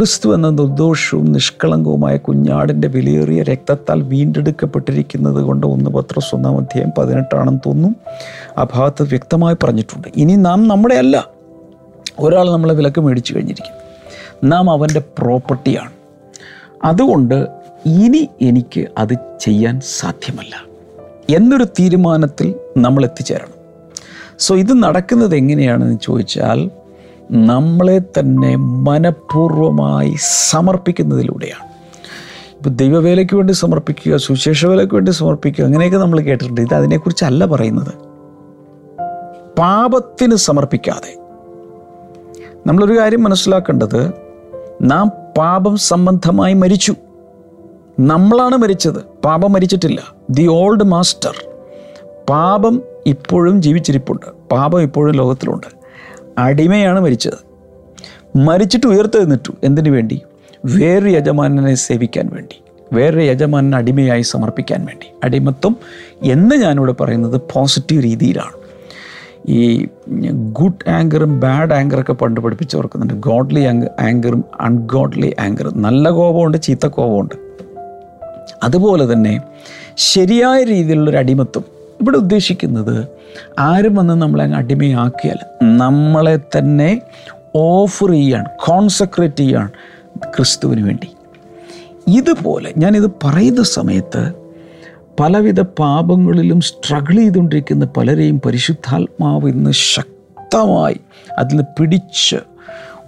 ക്രിസ്തു 0.00 0.34
എന്ന 0.34 0.50
നിർദോഷവും 0.50 1.32
നിഷ്കളങ്കവുമായ 1.32 2.16
കുഞ്ഞാടിന്റെ 2.16 2.88
വിലയേറിയ 2.88 3.42
രക്തത്താൽ 3.42 4.02
വീണ്ടെടുക്കപ്പെട്ടിരിക്കുന്നത് 4.02 5.42
കൊണ്ട് 5.42 5.66
ഒന്ന് 5.66 5.90
പത്ര 5.90 6.20
ഒന്നാം 6.34 6.56
അധ്യായം 6.56 6.90
പതിനെട്ടാണെന്ന് 6.98 7.60
തോന്നും 7.66 7.96
ആ 8.58 8.66
ഭാഗത്ത് 8.74 9.02
വ്യക്തമായി 9.02 9.56
പറഞ്ഞിട്ടുണ്ട്. 9.62 10.08
ഇനി 10.16 10.36
നാം 10.36 10.68
നമ്മുടെ 10.68 10.94
അല്ല 10.94 11.28
ഒരാൾ 12.18 12.50
നമ്മളെ 12.50 12.74
വിലക്ക് 12.74 13.00
മേടിച്ചു 13.00 13.36
കഴിഞ്ഞിരിക്കും. 13.36 13.74
നാം 14.48 14.70
അവന്റെ 14.70 15.02
പ്രോപ്പർട്ടിയാണ്. 15.18 15.90
അതുകൊണ്ട് 16.84 17.48
ഇനി 17.86 18.28
എനിക്ക് 18.42 18.86
അത് 18.98 19.14
ചെയ്യാൻ 19.40 19.80
സാധ്യമല്ല. 19.80 20.64
എന്നൊരു 21.36 21.64
തീരുമാനത്തിൽ 21.64 22.54
നമ്മൾ 22.76 23.04
എത്തിച്ചേരണം. 23.04 23.60
സോ 24.38 24.56
ഇത് 24.56 24.82
നടക്കുന്നത് 24.82 25.36
എങ്ങനെയാണെന്ന് 25.36 25.98
ചോദിച്ചാൽ 26.02 26.70
നമ്മളെ 27.32 27.98
തന്നെ 27.98 28.56
മനഃപൂർവമായി 28.56 30.16
സമർപ്പിക്കുന്നതിലൂടെയാണ്. 30.20 31.70
ഇപ്പോൾ 32.56 32.70
ദൈവവേലയ്ക്ക് 32.70 33.36
വേണ്ടി 33.36 33.52
സമർപ്പിക്കുക 33.52 34.16
സുശേഷ 34.16 34.66
വേലയ്ക്ക് 34.66 34.94
വേണ്ടി 34.94 35.10
സമർപ്പിക്കുക 35.10 35.64
അങ്ങനെയൊക്കെ 35.64 35.98
നമ്മൾ 35.98 36.20
കേട്ടിട്ടുണ്ട്. 36.20 36.60
ഇത് 36.60 36.74
അതിനെക്കുറിച്ചല്ല 36.74 37.46
പറയുന്നത്. 37.46 37.94
പാപത്തിന് 39.58 40.34
സമർപ്പിക്കാതെ. 40.34 41.20
നമ്മളൊരു 42.66 42.98
കാര്യം 42.98 43.22
മനസ്സിലാക്കേണ്ടത് 43.22 44.12
നാം 44.82 45.12
പാപം 45.38 45.76
സംബന്ധമായി 45.76 46.54
മരിച്ചു. 46.54 46.94
നമ്മളാണ് 48.00 48.56
മരിച്ചത്. 48.56 49.04
പാപം 49.24 49.52
മരിച്ചിട്ടില്ല. 49.52 50.02
The 50.30 50.46
old 50.46 50.84
master. 50.84 51.34
പാപം 52.30 52.82
ഇപ്പോഴും 53.06 53.62
ജീവിച്ചിരിപ്പുണ്ട്. 53.62 54.48
പാപം 54.48 54.82
ഇപ്പോഴും 54.82 55.14
ലോകത്തിലുണ്ട്. 55.14 55.79
അടിമയാണ് 56.38 57.00
മരിച്ചത്. 57.00 57.50
മരിച്ചിട്ട് 58.38 58.86
ഉയർത്തെഴുന്നിട്ടു 58.86 59.52
എന്തിനു 59.64 59.90
വേണ്ടി? 59.90 60.20
വേറൊരു 60.64 61.08
യജമാനനെ 61.08 61.74
സേവിക്കാൻ 61.74 62.30
വേണ്ടി. 62.32 62.62
വേറൊരു 62.92 63.20
യജമാനനെ 63.20 63.76
അടിമയായി 63.76 64.22
സമർപ്പിക്കാൻ 64.22 64.84
വേണ്ടി. 64.84 65.06
അടിമത്വം 65.24 65.76
എന്ന് 66.22 66.56
ഞാനിവിടെ 66.56 66.92
പറയുന്നത് 66.92 67.40
പോസിറ്റീവ് 67.52 68.04
രീതിയിലാണ്. 68.04 68.60
ഈ 69.48 69.88
ഗുഡ് 70.52 70.90
ആങ്കറും 70.90 71.40
ബാഡ് 71.40 71.72
ആങ്കറൊക്കെ 71.72 72.12
പണ്ട് 72.12 72.40
പഠിപ്പിച്ച് 72.40 72.76
ഓർക്കുന്നുണ്ട് 72.76 73.14
ഗോഡ്ലി 73.14 73.60
ആങ്കറും 74.00 74.44
അൺഗോഡ്ലി 74.60 75.36
ആങ്കറും 75.40 75.82
നല്ല 75.82 76.08
കോപമുണ്ട് 76.08 76.62
ചീത്ത 76.62 76.86
കോപമുണ്ട്. 76.86 77.34
അതുപോലെ 78.62 79.12
തന്നെ 79.12 79.40
ശരിയായ 79.96 80.64
രീതിയിലുള്ളൊരു 80.64 81.16
അടിമത്വം 81.16 81.79
ഇവിടെ 82.00 82.16
ഉദ്ദേശിക്കുന്നത് 82.16 83.08
ആരും 83.58 83.94
വന്ന് 83.94 84.22
നമ്മളെ 84.22 84.44
അങ്ങ് 84.44 84.56
അടിമയാക്കിയാൽ 84.56 85.38
നമ്മളെ 85.76 86.40
തന്നെ 86.58 87.02
ഓഫർ 87.54 88.10
ചെയ്യാണ് 88.10 88.48
കോൺസെക്രേറ്റ് 88.64 89.36
ചെയ്യാണ് 89.36 89.70
ക്രിസ്തുവിന് 90.34 90.82
വേണ്ടി. 90.82 91.08
ഇതുപോലെ 92.08 92.72
ഞാനിത് 92.76 93.10
പറയുന്ന 93.24 93.62
സമയത്ത് 93.62 94.22
പലവിധ 95.20 95.60
പാപങ്ങളിലും 95.60 96.60
സ്ട്രഗിൾ 96.60 97.16
ചെയ്തുകൊണ്ടിരിക്കുന്ന 97.16 97.86
പലരെയും 97.96 98.40
പരിശുദ്ധാത്മാവ് 98.46 99.48
ഇന്ന് 99.48 99.70
ശക്തമായി 99.70 101.00
അതിൽ 101.38 101.64
പിടിച്ച് 101.78 102.38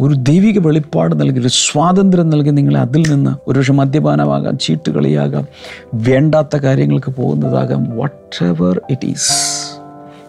ഒരു 0.03 0.15
ദൈവിക 0.15 0.59
വെളിപ്പാട് 0.59 1.21
നൽകി 1.21 1.41
ഒരു 1.41 1.49
സ്വാതന്ത്ര്യം 1.49 2.31
നൽകി 2.31 2.51
നിങ്ങളെ 2.51 2.81
അതിൽ 2.81 3.15
നിന്ന് 3.15 3.51
ഒരുപക്ഷെ 3.51 3.73
മദ്യപാനമാകാം 3.73 4.59
ചീട്ടുകളിയാകാം 4.59 5.47
വേണ്ടാത്ത 5.95 6.57
കാര്യങ്ങൾക്ക് 6.57 7.13
പോകുന്നതാകാം 7.13 7.99
വട്ട് 7.99 8.45
എവർ 8.45 8.81
ഇറ്റ് 8.91 9.07
ഈസ് 9.07 9.33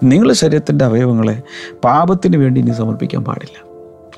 നിങ്ങളുടെ 0.04 0.34
ശരീരത്തിന്റെ 0.34 0.86
അവയവങ്ങളെ 0.86 1.42
പാപത്തിന് 1.84 2.38
വേണ്ടി 2.38 2.62
ഇനി 2.62 2.72
സമർപ്പിക്കാൻ 2.72 3.24
പാടില്ല. 3.24 3.64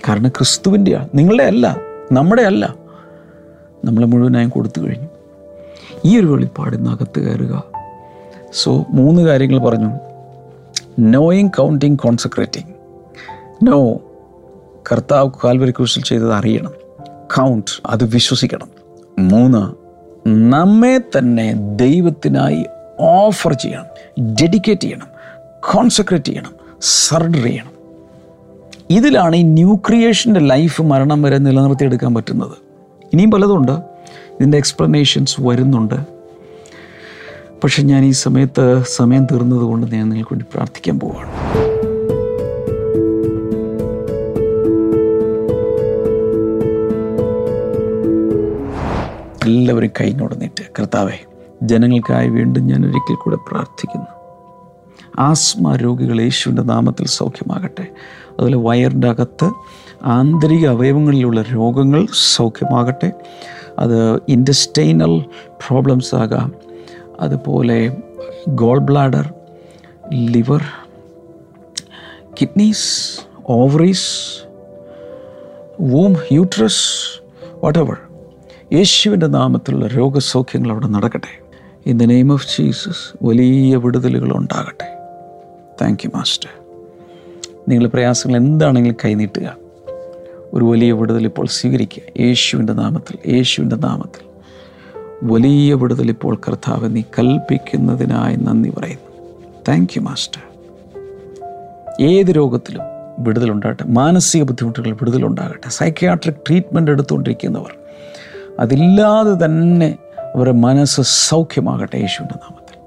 കാരണം 0.08 0.30
ക്രിസ്തുവിന്റെയാണ് 0.30 1.10
നിങ്ങളുടെ 1.16 1.44
അല്ല 1.44 1.78
നമ്മുടെ 2.12 2.42
അല്ല. 2.42 2.76
നമ്മളെ 3.86 4.06
മുഴുവനായും 4.06 4.50
കൊടുത്തു 4.50 4.82
കഴിഞ്ഞു. 4.82 5.08
ഈ 6.06 6.20
ഒരു 6.20 6.26
വെളിപ്പാട് 6.26 6.76
ഇന്നകത്ത് 6.76 7.20
കയറുക. 7.20 7.64
സോ 8.54 8.86
മൂന്ന് 8.90 9.22
കാര്യങ്ങൾ 9.22 9.60
പറഞ്ഞു. 9.60 9.92
നോയിങ് 11.00 11.50
കൗണ്ടിങ് 11.50 11.98
കോൺസെക്രേറ്റിംഗ് 11.98 12.68
നോ 13.64 14.02
കർത്താവ് 14.92 15.32
കാൽവരി 15.46 15.72
ക്രൂശിൽ 15.72 16.04
ചെയ്തത് 16.04 16.34
അറിയണം. 16.34 16.72
കൗണ്ട് 17.36 17.82
അത് 17.86 18.04
വിശ്വസിക്കണം. 18.04 18.68
മൂന്ന് 19.20 19.86
നമ്മെ 20.28 20.98
തന്നെ 20.98 21.54
ദൈവത്തിനായി 21.76 22.66
ഓഫർ 23.00 23.54
ചെയ്യണം. 23.54 23.86
ഡെഡിക്കേറ്റ് 24.36 24.82
ചെയ്യണം. 24.82 25.08
കോൺസെൻട്രേറ്റ് 25.72 26.26
ചെയ്യണം. 26.26 26.52
സർഡർ 26.82 27.44
ചെയ്യണം. 27.44 27.72
ഇതിലാണ് 28.90 29.36
ഈ 29.36 29.44
ന്യൂ 29.44 29.76
ക്രിയേഷന്റെ 29.76 30.40
ലൈഫ് 30.40 30.82
മരണം 30.82 31.22
വരെ 31.22 31.38
നിലനിർത്തിയെടുക്കാൻ 31.38 32.14
പറ്റുന്നത്. 32.14 32.52
ഇനിയും 33.14 33.32
പലതുണ്ട്. 33.32 33.72
ഇതിന്റെ 34.32 34.58
എക്സ്പ്ലനേഷൻസ് 34.58 35.36
വരുന്നുണ്ട്. 35.40 35.96
പക്ഷെ 37.64 37.84
ഞാൻ 37.84 38.06
ഈ 38.06 38.12
സമയത്ത് 38.12 38.84
സമയം 38.84 39.26
തീർന്നതുകൊണ്ട് 39.26 39.88
ഞാൻ 39.88 40.10
നിങ്ങൾക്ക് 40.10 40.34
വേണ്ടി 40.34 40.46
പ്രാർത്ഥിക്കാൻ 40.54 41.00
പോവുകയാണ് 41.00 41.65
എല്ലാവരും 49.46 49.90
കൈഞ്ഞുടന്നിട്ട് 50.02 50.64
കർത്താവെ 50.80 51.26
ജനങ്ങൾക്കായി 51.64 52.30
വീണ്ടും 52.30 52.68
ഞാൻ 52.68 52.86
ഒരിക്കൽ 52.86 53.16
കൂടെ 53.16 53.36
പ്രാർത്ഥിക്കുന്നു. 53.36 54.06
ആസ്മ 55.20 55.76
രോഗികൾ 55.76 56.22
യേശുവിന്റെ 56.22 56.62
നാമത്തിൽ 56.62 57.06
സൗഖ്യമാകട്ടെ. 57.06 57.88
അതുപോലെ 58.30 58.58
വയറിന്റെ 58.58 59.10
അകത്ത് 59.10 59.52
ആന്തരിക 60.04 60.68
അവയവങ്ങളിലുള്ള 60.68 61.42
രോഗങ്ങൾ 61.42 62.08
സൗഖ്യമാകട്ടെ. 62.36 63.12
അത് 63.80 64.16
ഇൻഡസ്റ്റൈനൽ 64.30 65.20
പ്രോബ്ലംസ് 65.68 66.16
ആകാം. 66.16 66.52
അതുപോലെ 67.20 67.98
gall 68.50 68.80
bladder 68.80 69.34
liver 70.14 70.64
kidneys 72.42 73.20
ovaries 73.46 74.44
womb 75.82 76.16
uterus 76.32 77.22
what 77.64 78.05
യേശുവിന്റെ 78.74 79.28
നാമത്തിലുള്ള 79.28 79.88
രോഗസൗഖ്യങ്ങൾ 79.88 80.72
അവിടെ 80.72 80.88
നടക്കട്ടെ. 80.88 81.44
In 81.86 81.98
the 81.98 82.04
name 82.04 82.34
of 82.34 82.48
Jesus 82.58 83.18
വലിയ 83.24 83.76
വിടുതലുകൾ 83.76 84.32
ഉണ്ടാകട്ടെ. 84.36 84.98
താങ്ക് 85.82 86.00
യു 86.06 86.12
മാസ്റ്റർ 86.16 86.50
നിങ്ങൾ 87.70 87.88
പ്രയാസങ്ങൾ 87.88 88.38
എന്താണെങ്കിലും 88.38 88.98
കൈനീട്ടുക. 89.06 89.58
ഒരു 90.54 90.66
വലിയ 90.66 90.92
വിടുതൽ 90.92 91.26
ഇപ്പോൾ 91.26 91.48
സ്വീകരിക്കുക. 91.48 92.22
യേശുവിന്റെ 92.22 92.74
നാമത്തിൽ 92.74 93.34
യേശുവിന്റെ 93.34 93.76
നാമത്തിൽ. 93.76 94.26
വലിയ 95.24 95.74
വിടുതൽ 95.74 96.10
ഇപ്പോൾ 96.10 96.36
കർത്താവ് 96.48 96.96
നീ 96.96 97.02
കൽപ്പിക്കുന്നതിനായി 97.02 98.36
നന്ദി 98.36 98.70
പറയുന്നു. 98.70 99.26
താങ്ക് 99.68 99.90
യു 99.98 100.02
മാസ്റ്റർ 100.02 100.42
ഏത് 102.02 102.28
രോഗത്തിലും 102.28 102.82
വിടുതലുണ്ടാകട്ടെ 103.20 103.84
മാനസിക 103.84 104.44
ബുദ്ധിമുട്ടുകൾ 104.44 104.92
വിടുതലുണ്ടാകട്ടെ 104.92 105.70
സൈക്യാട്രിക് 105.70 106.36
ട്രീറ്റ്മെന്റ് 106.36 106.92
എടുത്തുകൊണ്ടിരിക്കുന്നവർ 106.92 107.76
അതില്ലാതെ 108.60 109.46
തന്നെ 109.46 109.98
അവരുടെ 110.36 110.56
മനസ്സ് 110.56 111.02
സൗഖ്യമാകട്ടെ 111.02 111.98
യേശുവിന്റെ 111.98 112.34
നാമത്തിൽ. 112.34 112.78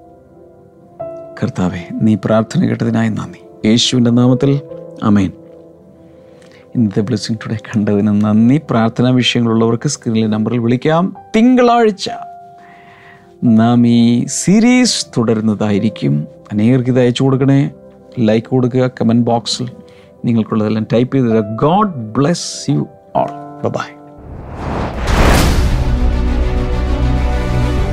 കർത്താവെ 1.42 1.88
നീ 1.92 2.16
പ്രാർത്ഥന 2.24 2.66
കേട്ടതിനായി 2.66 3.08
നന്ദി. 3.08 3.68
യേശുവിന്റെ 3.68 4.10
നാമത്തിൽ 4.10 4.60
അമേൻ 5.02 5.32
ഇന്നത്തെ 6.74 7.00
ബ്ലെസ്സിങ് 7.00 7.38
ടുഡേ 7.46 7.56
കണ്ടതിന് 7.56 8.08
നന്ദി. 8.08 8.60
പ്രാർത്ഥനാ 8.70 9.10
വിഷയങ്ങളുള്ളവർക്ക് 9.10 9.88
സ്ക്രീനിലെ 9.88 10.26
നമ്പറിൽ 10.26 10.58
വിളിക്കാം. 10.58 11.16
തിങ്കളാഴ്ച 11.36 12.10
നാം 13.44 13.86
ഈ 13.86 14.24
സീരീസ് 14.24 15.06
തുടരുന്നതായിരിക്കും. 15.06 16.26
അനേകർക്ക് 16.52 16.90
ഇത് 16.90 17.00
അയച്ചു 17.00 17.22
കൊടുക്കണേ. 17.22 17.70
ലൈക്ക് 18.18 18.46
കൊടുക്കുക 18.46 18.90
കമന്റ് 19.00 19.26
ബോക്സിൽ 19.26 19.70
നിങ്ങൾക്കുള്ളതെല്ലാം 20.24 20.86
ടൈപ്പ് 20.92 21.16
ചെയ്ത് 21.16 21.40
God 21.40 21.94
bless 21.94 22.70
you 22.70 22.86
all 23.16 23.68
bye 23.68 23.97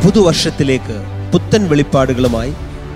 പുതുവർഷത്തിലേക്ക് 0.06 0.96
പുത്തൻ 1.34 1.70
വെളിപ്പാടുകളുമായി 1.70 2.52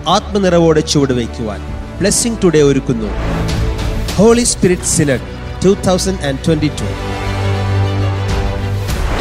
ആത്മനിറവോടെ 0.07 0.79
ചുവടുവയ്ക്കുവാൻ 0.79 1.61
ബ്ലെസ്സിംഗ് 1.99 2.41
ടുഡേ 2.43 2.61
ഒരുക്കുന്നു. 2.61 3.09
Holy 4.15 4.43
spirit 4.43 4.91
synod 4.95 5.25
two 5.65 5.69
thousand 5.87 6.25
and 6.27 6.39
twenty 6.45 6.67
two 6.67 6.89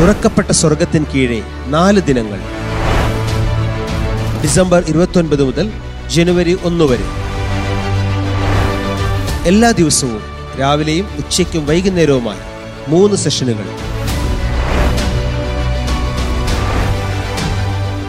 തുറക്കപ്പെട്ട 0.01 0.51
സ്വർഗത്തിന് 0.51 1.07
കീഴെ 1.15 1.41
നാല് 1.67 2.01
ദിനങ്ങൾ. 2.01 2.41
ഡിസംബർ 4.43 4.85
ഇരുപത്തൊൻപത് 4.89 5.45
മുതൽ 5.45 5.73
ജനുവരി 6.15 6.59
ഒന്ന് 6.63 6.85
വരെ. 6.85 7.09
എല്ലാ 9.47 9.71
ദിവസവും 9.71 10.23
രാവിലെയും 10.61 11.09
ഉച്ചയ്ക്കും 11.17 11.67
വൈകുന്നേരവുമായി 11.67 12.45
മൂന്ന് 12.89 13.17
സെഷനുകൾ. 13.17 13.98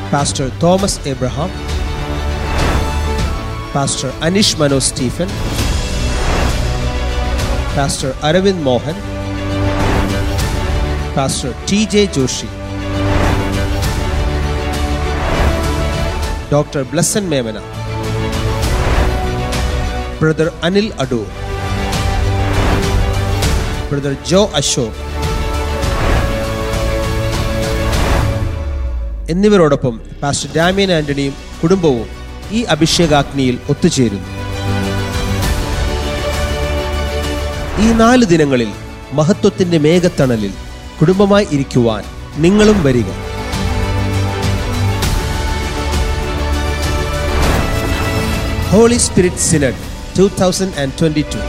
Pastor 0.10 0.50
Thomas 0.60 0.98
Abraham, 1.06 1.52
Pastor 3.72 4.10
Anish 4.26 4.58
Mano 4.58 4.80
Stephen, 4.80 5.30
Pastor 7.78 8.14
Aravin 8.26 8.60
Mohan, 8.64 8.96
Pastor 11.14 11.54
TJ 11.70 12.08
Joshi, 12.10 12.50
Dr. 16.50 16.84
Blessan 16.86 17.30
Memena, 17.30 17.62
Brother 20.20 20.50
Anil 20.66 20.90
Adoor, 20.98 21.30
Brother 23.92 24.16
Joe 24.26 24.48
Ashok, 24.58 25.09
എന്നിവരോടൊപ്പം 29.30 29.96
പാസ്റ്റർ 30.22 30.50
ഡാമിയൻ 30.56 30.92
ആന്റണിയും 30.92 31.34
കുടുംബവും 31.62 32.08
ഈ 32.52 32.62
അഭിഷേകാഗ്നിയിൽ 32.74 33.58
ഒത്തുചേരുന്നു. 33.70 34.30
ഈ 37.84 37.88
നാല് 38.02 38.26
ദിനങ്ങളിൽ 38.26 38.72
മഹത്വത്തിന്റെ 39.14 39.78
മേഘത്തണലിൽ 39.78 40.54
കുടുംബമായി 41.00 41.48
ഇരിക്കുവാൻ 41.52 42.04
നിങ്ങളും 42.44 42.80
വരിക. 42.84 43.10
Holy 48.72 48.98
spirit 48.98 49.46
synod 49.50 49.80
two 50.18 50.26
thousand 50.42 50.78
and 50.82 50.98
twenty 51.02 51.26
two 51.34 51.40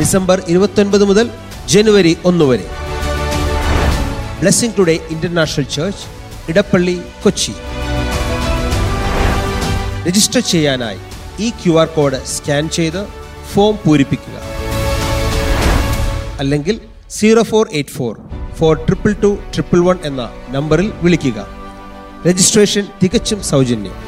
December 0.00 0.42
ഇരുപത്തൊൻപത് 0.48 1.04
മുതൽ 1.04 1.26
ജനുവരി 1.72 2.12
ഒന്ന് 2.24 2.44
വരെ. 2.44 2.66
Blessing 4.40 4.74
today 4.78 4.94
international 5.10 5.64
church 5.64 6.04
Edappally 6.50 7.00
Kochi 7.22 7.52
register 10.06 10.40
ചെയ്യാനായി 10.40 11.00
ഈ 11.40 11.50
ക്യു 11.50 11.72
ആർ 11.72 11.86
കോഡ് 11.86 12.26
സ്കാൻ 12.26 12.68
ചെയ്ത് 12.68 13.06
ഫോം 13.52 13.78
പൂരിപ്പിക്കുക. 13.84 14.36
അല്ലെങ്കിൽ 16.40 16.80
zero 17.10 17.42
four 17.42 17.68
eight 17.72 17.90
four 17.90 18.14
four 18.58 18.76
triple 18.76 19.12
two 19.12 19.38
triple 19.54 19.80
one 19.80 19.98
എന്ന 20.04 20.30
നമ്പറിൽ 20.48 20.92
വിളിക്കുക. 21.02 21.46
രജിസ്ട്രേഷൻ 22.26 22.86
തികച്ചും 23.02 23.42
സൗജന്യം. 23.42 24.07